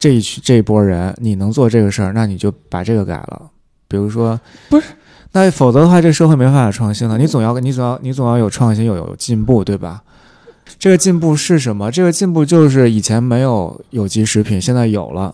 [0.03, 3.41] 这一群这一波人，你能做这个事儿，那你就把这个改了，
[3.87, 4.87] 比如说不是。
[5.31, 7.17] 那否则的话，这社会没办法创新了。
[7.17, 10.03] 你总要，你总要，你总要有创新，有有进步，对吧？
[10.77, 11.89] 这个进步是什么？
[11.93, 15.33] 这个进步就是以前没有有机食品，现在有了；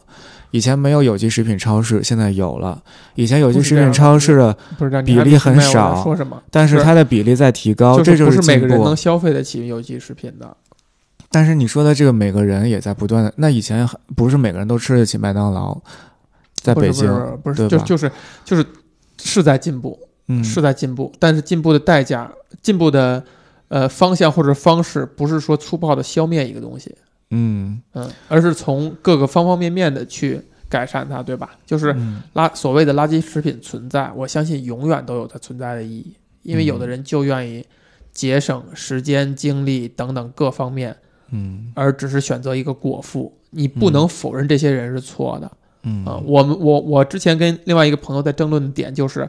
[0.50, 2.78] 以前没有有机食品超市，现在有了；
[3.14, 4.54] 以前有机食品超市的，
[5.02, 6.06] 比例很少？
[6.50, 8.94] 但是它的比例在提高，这就是不是每个人能。
[8.94, 10.54] 消费得起有机食品的。
[11.30, 13.86] 但是你说的这个每个人也在不断的，那以前
[14.16, 15.78] 不是每个人都吃得起麦当劳，
[16.54, 17.06] 在北京，
[17.42, 17.84] 不是不是，对吧？
[17.84, 18.12] 就就是
[18.44, 18.66] 就是
[19.22, 23.22] 是在进步，嗯，是在进步，但是进步的代价、进步的
[23.68, 26.96] 呃方向或者方式，不是说粗暴的消灭一个东西，
[27.30, 31.50] 嗯，嗯，而是从各个方方面面的去改善它，对吧？
[31.66, 32.22] 就是嗯。
[32.34, 37.66] 垃所谓的垃圾食品存在，我相信永远都有它存在的意义，因为有的人就愿意
[38.12, 40.96] 节省时间、精力等等各方面，
[41.30, 43.32] 嗯而只是选择一个果腹。
[43.50, 45.50] 你不能否认这些人是错的
[45.84, 49.26] 嗯啊、我们我我之前跟另外一个朋友在争论的点就是，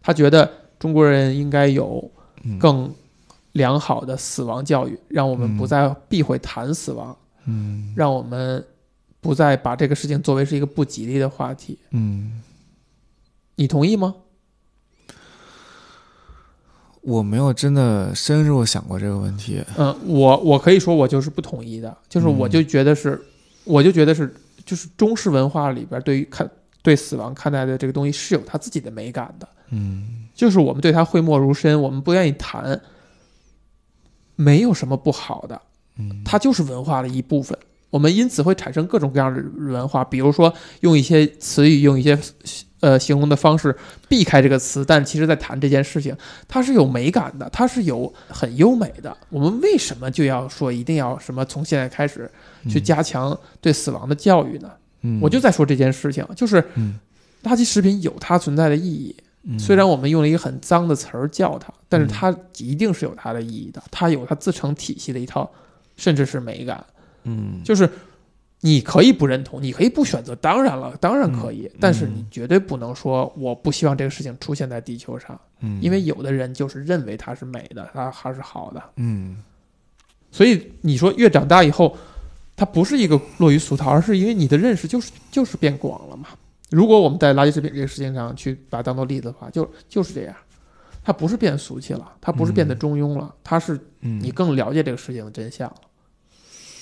[0.00, 2.10] 他觉得中国人应该有
[2.44, 2.90] 嗯更
[3.52, 8.64] 良好的死亡教育，让我们嗯不再避讳谈死亡，嗯让我们
[9.20, 11.76] 不再把这个事情作为是一个不吉利的话题。
[11.90, 12.40] 嗯，
[13.56, 14.14] 你同意吗？
[17.02, 19.62] 我没有真的深入想过这个问题。
[19.76, 23.20] 嗯，我我可以说我就是不统一的，就是我嗯就觉得是，
[23.64, 24.34] 我就觉得是，
[24.64, 26.48] 就是中式文化里边对于看
[26.82, 32.80] 对死亡看待的这个东西是有它自己的美感的，嗯就是我们对它讳莫如深，我们不愿意谈，
[34.36, 35.60] 没有什么不好的，
[35.98, 37.58] 嗯，它就是文化的一部分。
[37.90, 42.16] 我们因此会产生各种各样的文化，比如说用一些词语，用一些
[42.78, 43.76] 呃形容的方式
[44.08, 49.16] 避开这个词，但其实在谈这件事情，它是有美感的，它是有很优美的。
[49.28, 52.30] 我们为什么就要说一定要什么从现在开始
[52.68, 54.70] 去加强对死亡的教育呢？
[55.02, 56.98] 嗯，我就在说这件事情，就是嗯
[57.42, 65.50] 垃圾食品有它存在的意义，嗯虽然我们用了一个很脏的词儿叫它，但是它一定是有它的意义的，它有它自成体系的一套，
[65.96, 66.84] 甚至是美感。
[67.24, 67.60] 嗯。
[67.64, 67.88] 就是
[68.60, 79.42] 你可以不认同，你可以不选择，当然了，当然可以，但是你绝对不能说我不希望这个事情出现在地球上，嗯，因为有的人就是认为它是美的，它还是好的，嗯。
[80.30, 81.96] 所以你说越长大以后，
[82.54, 86.28] 它不是一个落于俗套，而是因为你的认识就是就是变广了嘛。
[86.70, 90.36] 如果我们在垃圾食品这个事情上去把它当做例子的话，就就是这样，
[91.02, 94.20] 它不是变俗气了，它不是变得中庸了，它是嗯。
[94.22, 95.76] 你更了解这个事情的真相了，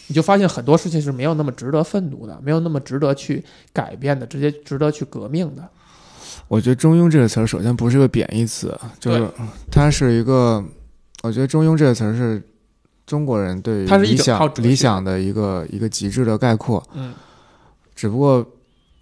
[0.08, 5.66] 你就发现很多事情是没有那么值得愤怒的，没有那么值得去改变的，直接值得去革命的。
[6.48, 9.28] 我觉得“中庸”这个词儿，首先不是个贬义词，就是
[9.70, 10.64] 它是一个，
[11.22, 12.42] 我觉得“中庸”这个词儿是
[13.06, 17.12] 中国人对于理想理想的一个一个极致的概括，嗯，
[17.94, 18.46] 只不过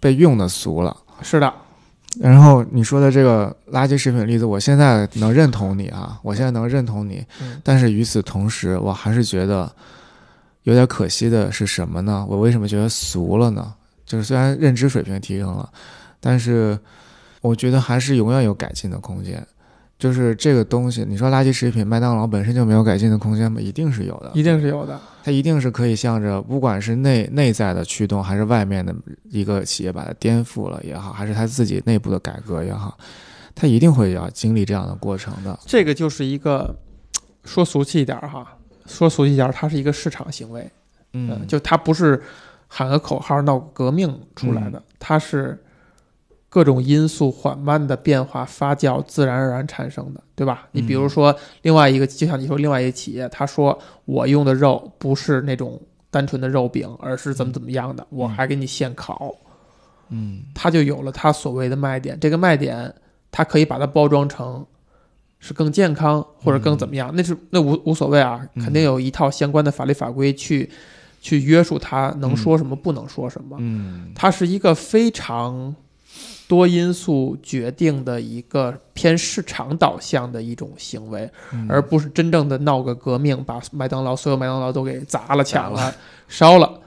[0.01, 0.95] 被用的俗了。
[1.21, 1.53] 是的，
[2.19, 7.61] 然后你说的这个垃圾食品例子，我现在能认同你啊，我现在能认同你，嗯。
[7.63, 9.71] 但是与此同时，我还是觉得
[10.67, 12.25] 有点可惜的是什么呢？
[12.27, 13.73] 我为什么觉得俗了呢？
[14.05, 15.69] 就是虽然认知水平提升了，
[16.19, 16.77] 但是
[17.39, 19.41] 我觉得还是永远有改进的空间。
[19.97, 23.61] 就是这个东西，你说垃圾食品，麦当劳本身就没有改进的空间吗？
[23.61, 24.29] 一定是有的。
[24.33, 24.99] 一定是有的。
[25.23, 28.93] 它一定是可以向着不管是内内在的驱动，还是外面的
[29.29, 32.97] 一个企业把它颠覆了也好，还是它自己内部的改革也好，
[33.55, 35.57] 它一定会要经历这样的过程的。
[35.65, 36.75] 这个就是一个
[37.45, 38.56] 说俗气一点儿哈，
[38.87, 40.67] 说俗气一点儿，它是一个市场行为。
[41.13, 42.21] 嗯，就它不是
[42.67, 45.57] 喊个口号闹革命出来的，它是
[46.49, 50.67] 各种因素缓慢的变化发酵，自然而然产生的，对吧？
[50.71, 59.33] 你比如说另外一个，就像你说另外一个企业，他说我用的肉不是那种单纯的肉饼，而是怎么怎么样的，我还给你现烤，
[60.09, 62.19] 嗯它就有了它所谓的卖点。
[62.19, 62.93] 这个卖点，
[63.31, 64.65] 它可以把它包装成。
[65.39, 67.11] 是更健康或者更怎么样？
[67.15, 70.69] 那是那无无所谓啊，嗯肯定有一套相关的法律法规去
[71.21, 73.57] 去约束他能说什么，不能说什么。
[73.59, 75.75] 嗯它是一个非常
[76.47, 85.93] 多因素决定的一个偏市场导向的一种行为，嗯而不是真正的闹个革命，把麦当劳所有麦当劳都给砸了、抢了、
[86.27, 86.79] 烧了。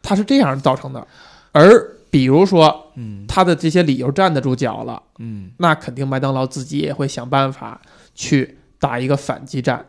[0.00, 1.06] 它是这样造成的。
[1.52, 3.24] 而比如说，嗯。
[3.28, 5.50] 他的这些理由站得住脚了，嗯。
[5.58, 7.80] 那肯定麦当劳自己也会想办法
[8.14, 9.84] 去打一个反击战。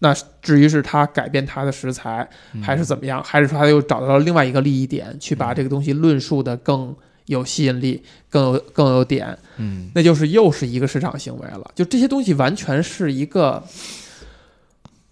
[0.00, 2.62] 那至于是他改变他的食材，嗯。
[2.62, 6.94] 还是怎么样，还是说他又找到了另外一个利益点，去把这个东西论述的更
[7.26, 9.90] 有吸引力，更有更有点，嗯。
[9.94, 11.70] 那就是又是一个市场行为了。
[11.74, 13.62] 就这些东西完全是一个，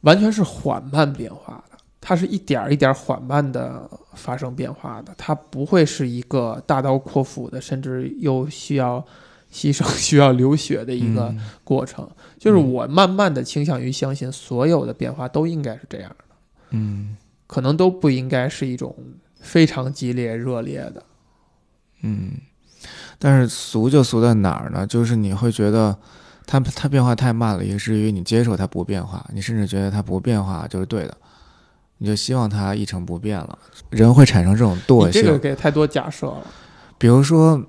[0.01, 1.62] 完全是缓慢变化。
[1.68, 1.68] 的，
[2.01, 9.05] 它是一点儿一点儿缓慢的发生变化的，它不会是一个大刀阔斧的，甚至又需要
[9.53, 12.09] 牺牲、需要流血的一个过程。
[12.39, 16.35] 就是我慢慢的倾向于相信，所有的变化都应该是这样的，
[16.70, 17.16] 嗯
[17.47, 18.95] 可能都不应该是一种
[19.41, 21.03] 非常激烈、热烈的。
[22.03, 22.33] 嗯，
[23.18, 24.87] 但是俗就俗在哪儿呢？
[24.87, 25.97] 就是你会觉得
[26.47, 31.16] 它它变化太慢了，以至于你接受它不变化，你甚至觉得它不变化就是对的，
[31.99, 33.59] 你就希望它一成不变了。
[33.90, 36.46] 人会产生这种惰性这，个给太多假设了。
[36.96, 37.62] 比如说，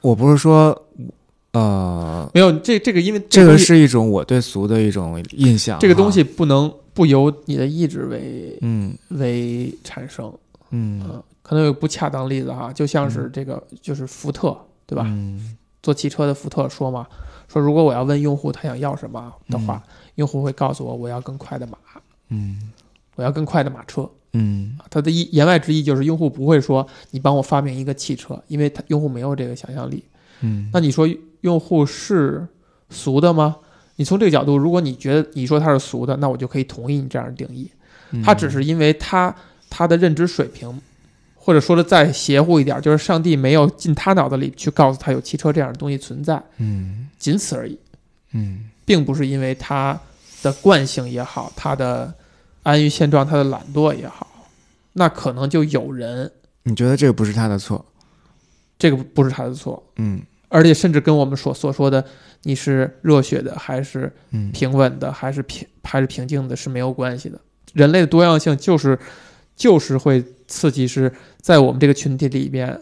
[0.00, 0.86] 我不是说，
[1.52, 5.78] 呃，没有这这个，因为这个是一种我对俗的一种印象。
[5.78, 10.32] 这个东西不能不由你的意志为嗯为产生。
[10.70, 15.04] 嗯嗯，可能有不恰当例子哈，就像是这个，就是福特，对吧？
[15.06, 17.04] 嗯做汽车的福特说嘛，
[17.48, 19.82] 说如果我要问用户他想要什么的话，
[20.14, 21.76] 用户会告诉我我要更快的马，
[22.28, 22.70] 嗯
[23.16, 24.08] 我要更快的马车。
[24.34, 30.02] 嗯他的意言外之意就是用户不会说你帮我发明一个汽车，因为他用户没有这个想象力。
[30.40, 31.06] 嗯那你说
[31.42, 32.46] 用户是
[32.88, 33.56] 俗的吗？
[33.96, 37.70] 你从这个角度，如果你觉得你说他是俗的，那我就可以同意你这样的定义。
[38.10, 39.34] 嗯，他只是因为他
[39.68, 40.80] 他的认知水平，
[41.34, 47.78] 或者说的再邪乎一点，就是上帝没有进他脑子里去告诉他有汽车这样的东西存在，嗯仅此而已，
[48.32, 50.00] 嗯并不是因为他
[50.42, 52.12] 的惯性也好，他的
[52.62, 54.46] 安于现状，他的懒惰也好，
[54.94, 56.30] 那可能就有人
[56.64, 57.84] 你觉得这个不是他的错？
[58.78, 62.04] 这个不是他的错，嗯而且甚至跟我们所所说的
[62.42, 67.40] 你是热血的还是嗯平稳的还是平还是平静的是没有关系的。
[67.72, 68.98] 人类的多样性就是
[69.56, 71.10] 就是会刺激，是
[71.40, 72.78] 在我们这个群体里边，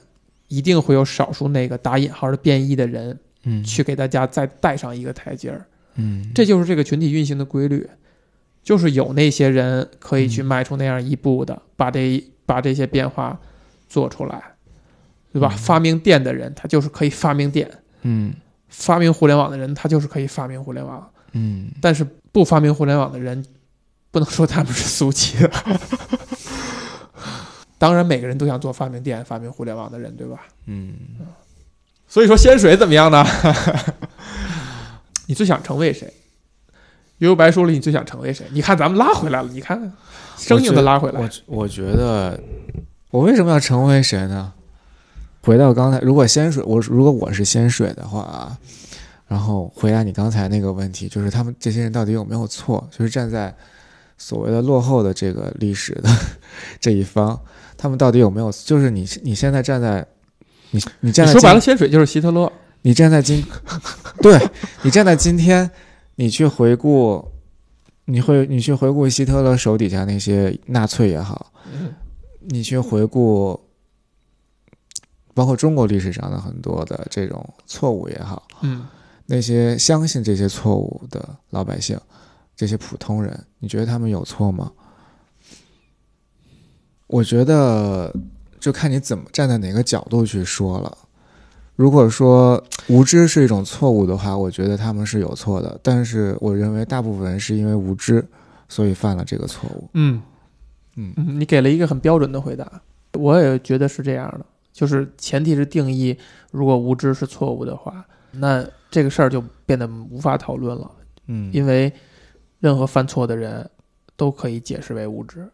[0.49, 5.64] 一定会有少数那个打引号的变异的人嗯去给大家再带上一个台阶儿。
[5.95, 7.89] 嗯这就是这个群体运行的规律，
[8.62, 13.38] 就是有那些人可以去迈出那样一步的，把这把这些变化
[13.88, 14.40] 做出来，
[15.32, 15.48] 对吧？
[15.52, 17.66] 嗯发明电的人，他就是可以发明电；
[18.02, 18.32] 嗯
[18.68, 21.11] 发明互联网的人，他就是可以发明互联网。
[21.32, 23.44] 嗯但是不发明互联网的人，
[24.11, 25.50] 不能说他们是俗气的。
[27.78, 30.40] 当然，每个人都想做发明电、发明互联网的人，对吧？
[30.66, 30.94] 嗯
[32.06, 33.24] 所以说，仙水怎么样呢？
[35.26, 36.12] 你最想成为谁？
[37.20, 38.44] 悠悠白说了，你最想成为谁？
[38.50, 39.80] 你看，咱们拉回来了，你看，
[40.36, 41.20] 生硬的拉回来。
[41.20, 42.38] 我我觉得，
[43.10, 44.52] 我为什么要成为谁呢？
[45.42, 48.56] 回到刚才，如果仙水，我如果我是仙水的话啊，
[49.26, 52.86] 然后回答你刚才那个问题，就是他们这些人到底有没有错？
[52.90, 53.54] 就是站在
[54.18, 56.10] 所谓的落后的这个历史的
[56.80, 57.38] 这一方，
[57.76, 58.50] 他们到底有没有？
[58.52, 60.06] 就是你你现在站在
[60.70, 62.50] 你你站在你说白了，仙水就是希特勒。
[62.82, 63.44] 你站在今，
[64.22, 64.40] 对
[64.80, 65.70] 你站在今天，
[66.20, 67.32] 你去回顾，
[68.04, 71.50] 你会你去回顾希特勒手底下那些纳粹也好，
[72.40, 73.58] 你去回顾，
[75.32, 78.86] 包括中国历史上的很多的这种错误也好，嗯，
[79.24, 81.98] 那些相信这些错误的老百姓，
[82.54, 84.70] 这些普通人，你觉得他们有错吗？
[87.06, 88.14] 我觉得
[88.60, 90.98] 就看你怎么站在哪个角度去说了。
[91.81, 95.81] 如果说无知是一种错误的话，我觉得他们是有错的。
[95.83, 98.22] 但是我认为大部分人是因为无知，
[98.68, 99.89] 所以犯了这个错误。
[99.95, 100.20] 嗯
[100.97, 102.70] 嗯嗯，你给了一个很标准的回答，
[103.14, 104.45] 我也觉得是这样的。
[104.74, 106.14] 就是前提是定义，
[106.51, 110.91] 如果无知是错误的话，那这个事儿就变得无法讨论了，
[111.28, 111.91] 嗯，因为
[112.59, 113.66] 任何犯错的人
[114.16, 115.49] 都可以解释为无知。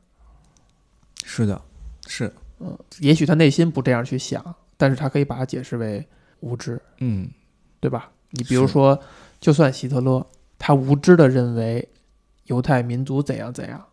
[1.22, 1.62] 是的，
[2.08, 4.44] 是，嗯，也许他内心不这样去想，
[4.76, 6.06] 但是他可以把它解释为
[6.40, 7.28] 无知，嗯
[7.80, 8.10] 对吧？
[8.30, 9.00] 你比如说，
[9.40, 10.26] 就算希特勒，
[10.58, 11.88] 他无知的认为
[12.44, 13.86] 犹太民族怎样怎样，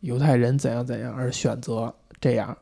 [0.00, 2.56] 犹太人怎样怎样，而选择这样，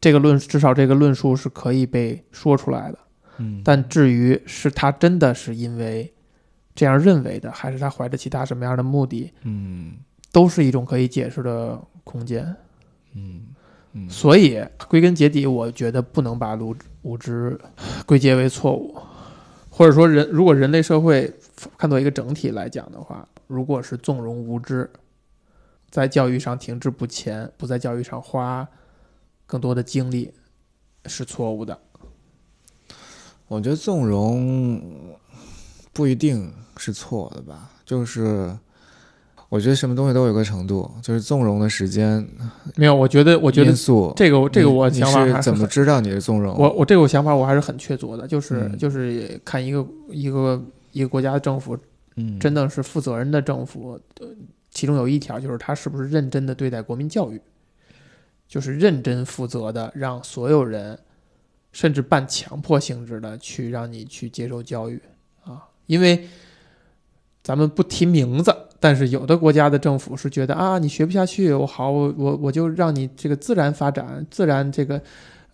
[0.00, 2.98] 这个论至少这个论述是可以被说出来的。
[3.38, 6.12] 嗯，但至于是他真的是因为
[6.74, 9.98] 这样认为的，还是他怀着其他什么样的目的，嗯
[10.32, 12.54] 都是一种可以解释的空间。
[13.14, 13.48] 嗯
[13.98, 17.58] 嗯，所以归根结底，我觉得不能把无无知
[18.04, 18.94] 归结为错误，
[19.70, 21.32] 或者说人如果人类社会
[21.78, 24.90] 看作一个整体来讲的话，如果是纵容无知，
[25.88, 28.68] 在教育上停滞不前，不在教育上花
[29.46, 30.34] 更多的精力，
[31.06, 31.78] 是错误的。
[33.48, 35.16] 我觉得纵容
[35.94, 38.54] 不一定是错的吧，就是
[39.48, 42.26] 我觉得什么东西都有个程度，就是纵容的时间
[42.74, 43.72] 没有，我觉得，我觉得。
[44.16, 46.56] 这个这个我你想是怎么知道你是纵容？
[46.58, 51.78] 我我这个想法我还是很确凿的，就是、嗯就是看一个一个一个国家的政府
[52.16, 54.28] 嗯真的是负责任的政府，呃
[54.70, 57.40] 其中有一条就是他是不是认真的对待国民教育，
[58.48, 60.98] 就是认真负责的让所有人，
[61.72, 65.00] 甚至半强迫性质的去让你去接受教育
[65.44, 66.28] 啊，因为
[67.42, 75.02] 咱们不提名字，但是有的国家的政府是觉得啊，你学不下去，我好，我我我就让你这个自然发展，自然这个。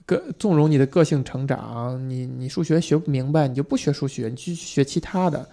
[0.04, 5.48] 个纵容你的个性成长，你你数学学不明白，你就不学数学，你去学其他的。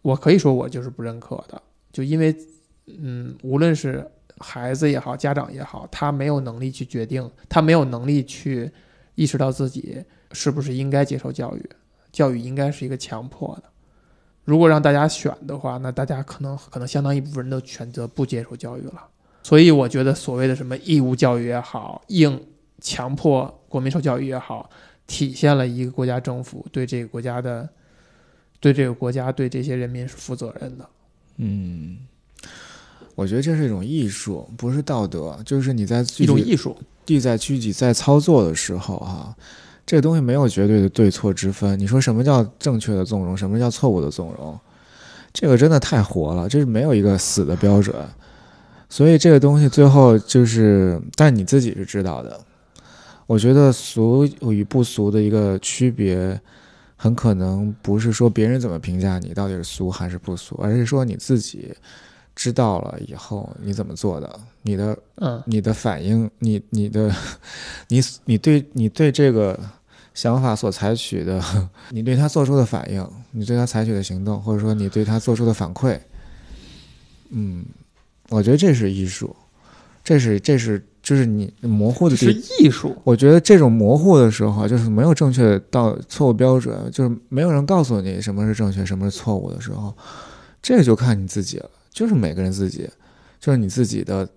[0.00, 1.60] 我可以说我就是不认可的，
[1.92, 2.34] 就因为，
[2.86, 4.08] 嗯，无论是
[4.38, 8.70] 孩子也好，家长也好，他没有能力去决定，他没有能力去
[9.16, 10.00] 意识到自己
[10.30, 11.70] 是不是应该接受教育，
[12.12, 13.64] 教育应该是一个强迫的。
[14.44, 19.02] 如果让大家选的话，那大家可能可能相当一部分人都选择不接受教育了。
[19.42, 22.40] 所以我觉得所谓的什么义务教育也好，硬
[22.80, 24.68] 强迫国民受教育也好，
[25.06, 27.68] 体现了一个国家政府对这个国家的、
[28.60, 30.88] 对这个国家、对这些人民是负责任的。
[31.36, 31.98] 嗯，
[33.14, 36.76] 我觉得这是一种艺术，不是道德，就是你在一种艺术，
[37.06, 39.36] 地在具体在操作的时候哈。
[39.86, 41.78] 这个东西没有绝对的对错之分。
[41.78, 44.58] 你说什么叫正确的纵容，什么叫错误的纵容？
[45.32, 47.94] 这个真的太活了，这是没有一个死的标准。
[48.88, 52.40] 所以这个东西最后就是，但你自己是知道的。
[53.26, 56.40] 我觉得俗与不俗的一个区别，
[56.96, 61.74] 很可能不是说别人怎么评价你到底是俗还是不俗，而是说你自己。
[62.34, 64.40] 知道了以后你怎么做的？
[64.62, 67.14] 你的嗯，你的反应，你你的，
[67.88, 69.58] 你你对你对这个
[70.14, 71.42] 想法所采取的，
[71.90, 75.98] 你对他做出的反应，你对他采取的行动，或者说你对他做出的反馈，
[77.30, 77.64] 嗯，
[78.30, 79.36] 我觉得这是艺术，
[80.02, 82.96] 这是这是就是你模糊的是艺术。
[83.04, 89.94] 我觉得这种模糊的时候，就是没有正确到错误标准，就是没有人告诉你什么是正确，什么是错误的时候，
[90.62, 91.70] 这个就看你自己了。
[91.94, 92.90] 就是每个人自己，
[93.38, 94.28] 就是你自己的，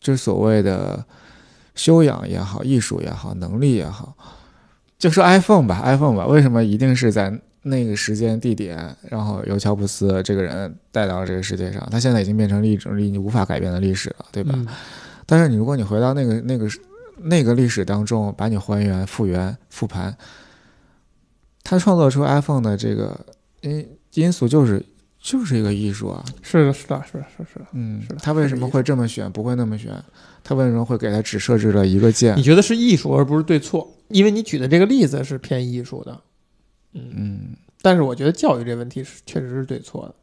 [0.00, 1.02] 就是所谓的
[1.74, 4.14] 修养也好，艺术也好，能力也好，
[4.98, 11.88] 就说 iPhone 吧，iPhone 吧，为什么一定是在那个时间地点，然后由乔布斯这个人带到了这个世界上？
[11.90, 14.54] 他现在已经变成一种历你无法改变的历史了，对吧？
[15.24, 16.68] 但是你如果你回到那个那个
[17.16, 20.14] 那个历史当中，把你还原、复原、复盘，
[21.64, 23.18] 他创作出 iPhone 的这个
[23.62, 24.84] 因因素就是。
[25.20, 26.24] 就是一个艺术啊！
[26.42, 28.16] 是的，是的，是的，是是的，嗯，是的。
[28.16, 29.92] 他为什么会这么选，不会那么选？
[30.42, 32.36] 他为什么会给他只设置了一个键？
[32.36, 33.86] 你觉得是艺术而不是对错？
[34.08, 36.20] 因为你举的这个例子是偏艺术的，
[36.94, 37.54] 嗯。
[37.82, 40.14] 但是我觉得教育这问题是确实是对错的。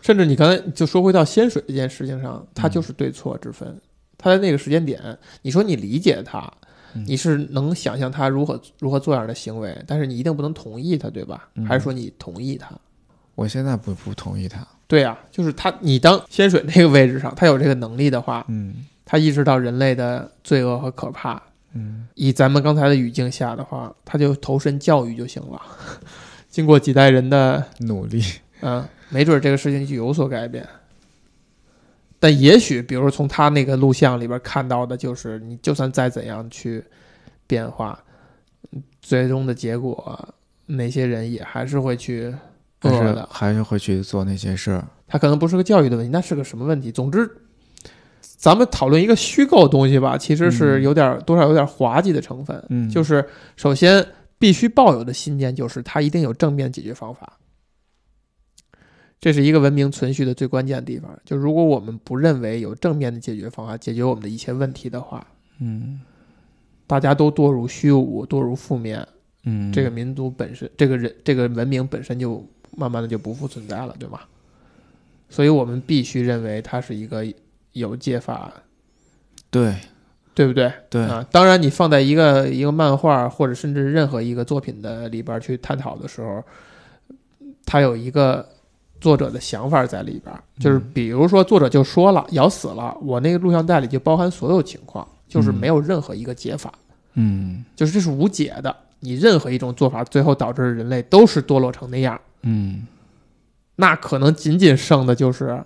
[0.00, 3.80] 甚至你刚才就说回到仙水这件事情上，它就是对错之分。
[4.16, 6.52] 他在那个时间点，你说你理解他，
[7.06, 11.48] 你是能想象他如何如何做样的行为，但是你一定不能同意他，对吧？
[11.66, 12.76] 还是说你同意他？
[13.38, 14.66] 我现在不不同意他。
[14.88, 21.40] 对啊，就是他，你当仙水那个位置上，他有这个能力的话，嗯，他意识到人类的罪恶和可怕，
[21.72, 25.62] 嗯，以咱们刚才的语境下的话，他就投身教育就行了。
[26.50, 28.20] 经过几代人的努力，
[28.60, 30.66] 嗯，没准这个事情就有所改变。
[32.18, 36.82] 但也许，比如从他那个录像里边看到的，就是你就算再怎样去
[37.46, 38.02] 变化，
[39.00, 40.34] 最终的结果，
[40.66, 42.34] 那些人也还是会去。
[42.80, 46.92] 但是还是会去做那些事儿，他可能不是个教育的问题，那是个什么问题？
[46.92, 47.28] 总之，
[48.20, 52.64] 咱们讨论一个虚构东西吧，其实是有点多少有点滑稽的成分。
[52.68, 54.06] 嗯，就是首先
[54.38, 57.38] 必须抱有的信念就是它一定有正面解决方法，
[59.18, 61.18] 这是一个文明存续的最关键的地方。
[61.24, 65.26] 就如果我们不认为有正面的解决方法解决我们的一切问题的话，
[65.58, 66.00] 嗯，
[66.86, 69.04] 大家都堕入虚无，堕入负面，
[69.42, 72.48] 嗯，这个民族本身，这个人，这个文明本身就。
[72.78, 74.20] 慢慢的就不复存在了，对吗？
[75.28, 77.26] 所以我们必须认为它是一个
[77.72, 78.50] 有解法，
[79.50, 79.76] 对，
[80.34, 80.72] 对不对？
[80.88, 86.42] 对啊，当然你放在一个一个漫画或者甚至任何一个作品的里边去探讨的时候，
[87.66, 88.48] 它有一个
[89.00, 96.72] 作者的想法在里边，就是比如说作者就说了，咬死了，我那个录像带里就包含所有情况，就是没有任何一个解法，
[97.14, 102.18] 嗯，就是这是无解的，你任何一种做法最后导致人类都是堕落成那样。
[102.42, 102.86] 嗯，
[103.76, 105.64] 那可能仅仅剩的就是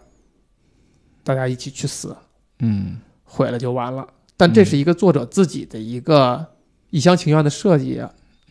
[1.22, 2.16] 大家一起去死，
[2.60, 4.06] 嗯，毁了就完了。
[4.36, 6.44] 但这是一个作者自己的一个
[6.90, 8.02] 一厢情愿的设计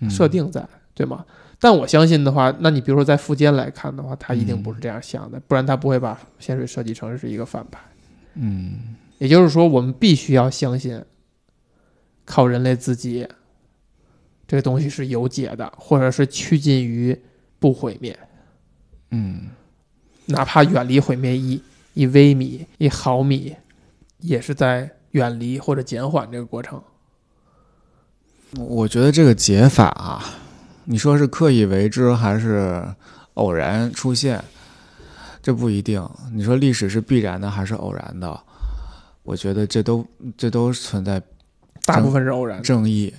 [0.10, 1.26] 设定在，对吗？
[1.60, 7.80] 但我相信的话，那你比如说在富坚来看的话，他一定不是这样想的，不然他不会把仙水设计成是一个反派。
[8.36, 11.04] 嗯，也就是说，我们必须要相信，
[12.24, 13.28] 靠人类自己，
[14.48, 17.20] 这个东西是有解的，或者是趋近于。
[17.62, 18.18] 不毁灭，
[19.12, 19.52] 嗯，
[20.26, 21.62] 哪怕远离毁灭一
[21.94, 23.56] 一微米、一毫米，
[24.18, 26.82] 也是在远离或者减缓这个过程。
[28.58, 30.26] 我觉得这个解法啊，
[30.86, 32.84] 你说是刻意为之还是
[33.36, 34.44] 偶然出现，
[35.40, 36.04] 这不一定。
[36.34, 38.44] 你说历史是必然的还是偶然的？
[39.22, 40.04] 我觉得这都
[40.36, 41.22] 这都存在，
[41.86, 43.14] 大部分是偶然正义。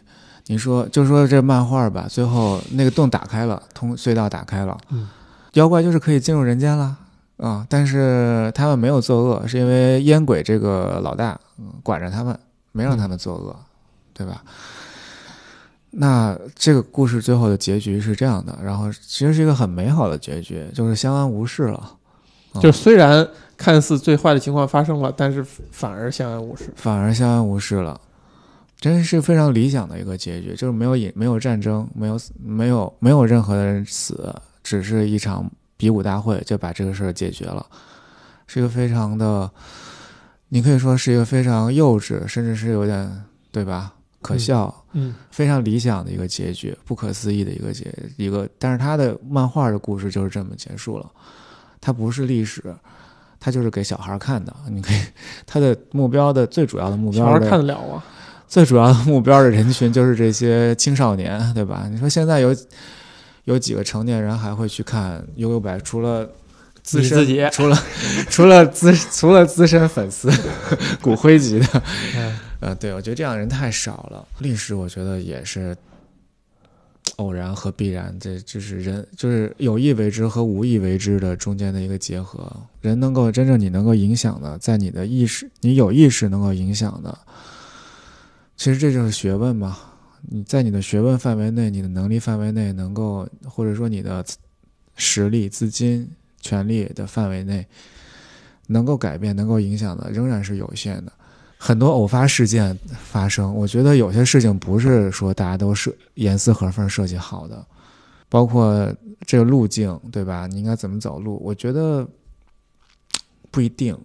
[0.47, 5.09] 你说，就说这漫画吧，最后那个洞打开了，通隧道打开了，嗯，
[5.55, 6.97] 妖怪就是可以进入人间了
[7.37, 7.67] 啊！
[7.69, 12.39] 但是他们没有作恶，是因为烟鬼这个老大嗯管着他们，
[12.73, 13.57] 没让他们作恶，
[14.13, 14.43] 对吧？
[15.91, 21.93] 那这个故事最后的结局是这样的，然后其实是一个很美好的结局，就是相安无事了。
[22.61, 23.27] 就虽然
[23.57, 26.73] 看似最坏的情况发生了，但是反而相安无事。
[26.77, 27.99] 反而相安无事了，
[28.83, 37.65] 真是非常理想的一个结局，就是没有引没有战争，没有死没有没有任何的人死，只是一场比武大会就把这个事儿解决了，
[38.49, 39.49] 是一个非常的，
[40.49, 43.09] 你可以说是一个非常幼稚，甚至是有点
[43.53, 43.95] 对吧？
[44.21, 51.09] 可笑，嗯非常理想的一个结局，不可思议的一个结一个，但是他的漫画的故事就是这么结束了，
[51.81, 52.75] 它不是历史，
[53.39, 54.53] 他就是给小孩看的。
[54.69, 54.97] 你可以，
[55.47, 58.05] 他的目标的最主要的目标小孩看得了啊。
[58.53, 61.89] 最主要的目标的人群就是这些青少年，对吧？
[61.91, 62.55] 你说现在有
[63.45, 65.79] 有几个成年人还会去看《悠悠白》？
[65.83, 66.29] 除了
[66.83, 67.83] 资深自己除了
[68.29, 70.31] 除了资除了资深粉丝
[71.01, 71.83] 骨灰级的，
[72.15, 74.23] 嗯呃，对，我觉得这样的人太少了。
[74.41, 75.75] 历史我觉得也是
[77.17, 82.55] 偶然和必然，这就是人就是有意为之和无意为之的中间的一个结合。
[82.83, 87.19] 人能够真正你能够影响的，在你的意识，你有意识能够影响的，
[88.63, 89.77] 其实这就是学问嘛。
[90.21, 94.25] 你在你的学问范围内，你的能力范围内，能够或者说你的
[94.95, 96.09] 实力、资金、
[96.41, 97.67] 权力的范围内，
[98.69, 101.13] 能够改变、能够影响的，仍然是有限的。
[101.59, 107.67] 很多偶发事件发生，我觉得有些事情不是说大家都设严丝合缝设计好的，
[108.29, 108.95] 包括
[109.27, 110.47] 这个路径，对吧？
[110.47, 111.37] 你应该怎么走路？
[111.43, 112.09] 我觉得
[113.51, 113.99] 不一定。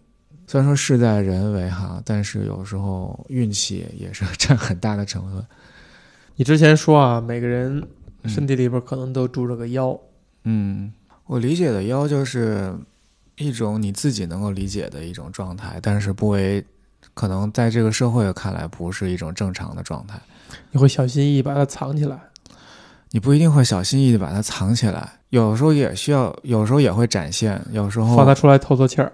[0.50, 5.46] 虽然说事在人为哈，但是有时候运气也是占很大的成分。
[6.38, 7.86] 你之前说啊，每个人
[8.24, 10.00] 身体里边可能都住着个妖，
[10.46, 10.94] 嗯，
[11.26, 12.74] 我理解的妖就是
[13.36, 16.64] 一种你自己能够理解的一种状态，但是不为
[17.14, 20.18] 可能在这个社会看来不是一种正常的状态。
[20.72, 22.18] 你会小心翼翼把它藏起来。
[23.12, 29.12] 你不一定会小心翼翼的把它藏起来，有时候也需要，有时候也会展现，有时候放它出来透透气儿。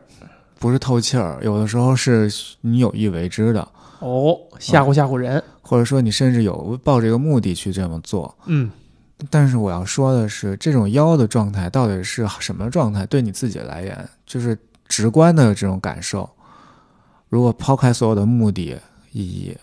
[0.64, 3.68] 不是透气儿，有的时候是你有意为之的，
[4.00, 5.44] 哦，吓唬吓唬人。
[5.62, 8.34] 或者说你甚至有抱这个目的去这么做。
[8.46, 8.72] 嗯，
[9.30, 13.06] 但是我要说的是，这种妖的状态到底是什么状态？
[13.08, 14.58] 对你自己来言，就是
[14.88, 16.30] 直观的这种感受。
[17.28, 18.80] 如果抛开所有的目的、
[19.12, 19.54] 意义、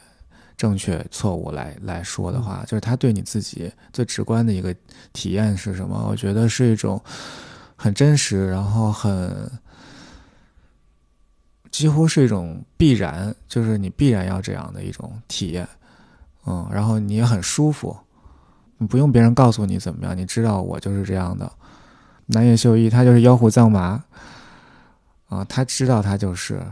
[0.55, 4.75] 正确、错误来来说的话，就是它对你自己最直观的一个
[5.15, 6.07] 体验是什么？
[6.11, 7.03] 我觉得是一种
[7.75, 9.51] 很真实，然后很
[11.71, 15.69] 几乎是一种必然，就是你必然要这样的一种体验。
[16.47, 17.97] 嗯，然后你也很舒服，
[18.79, 21.51] 你不用别人告诉你怎么样，你知道我就是这样的。
[22.27, 24.03] 南野秀一他就是妖狐藏麻，
[25.29, 26.63] 啊，他知道他就是，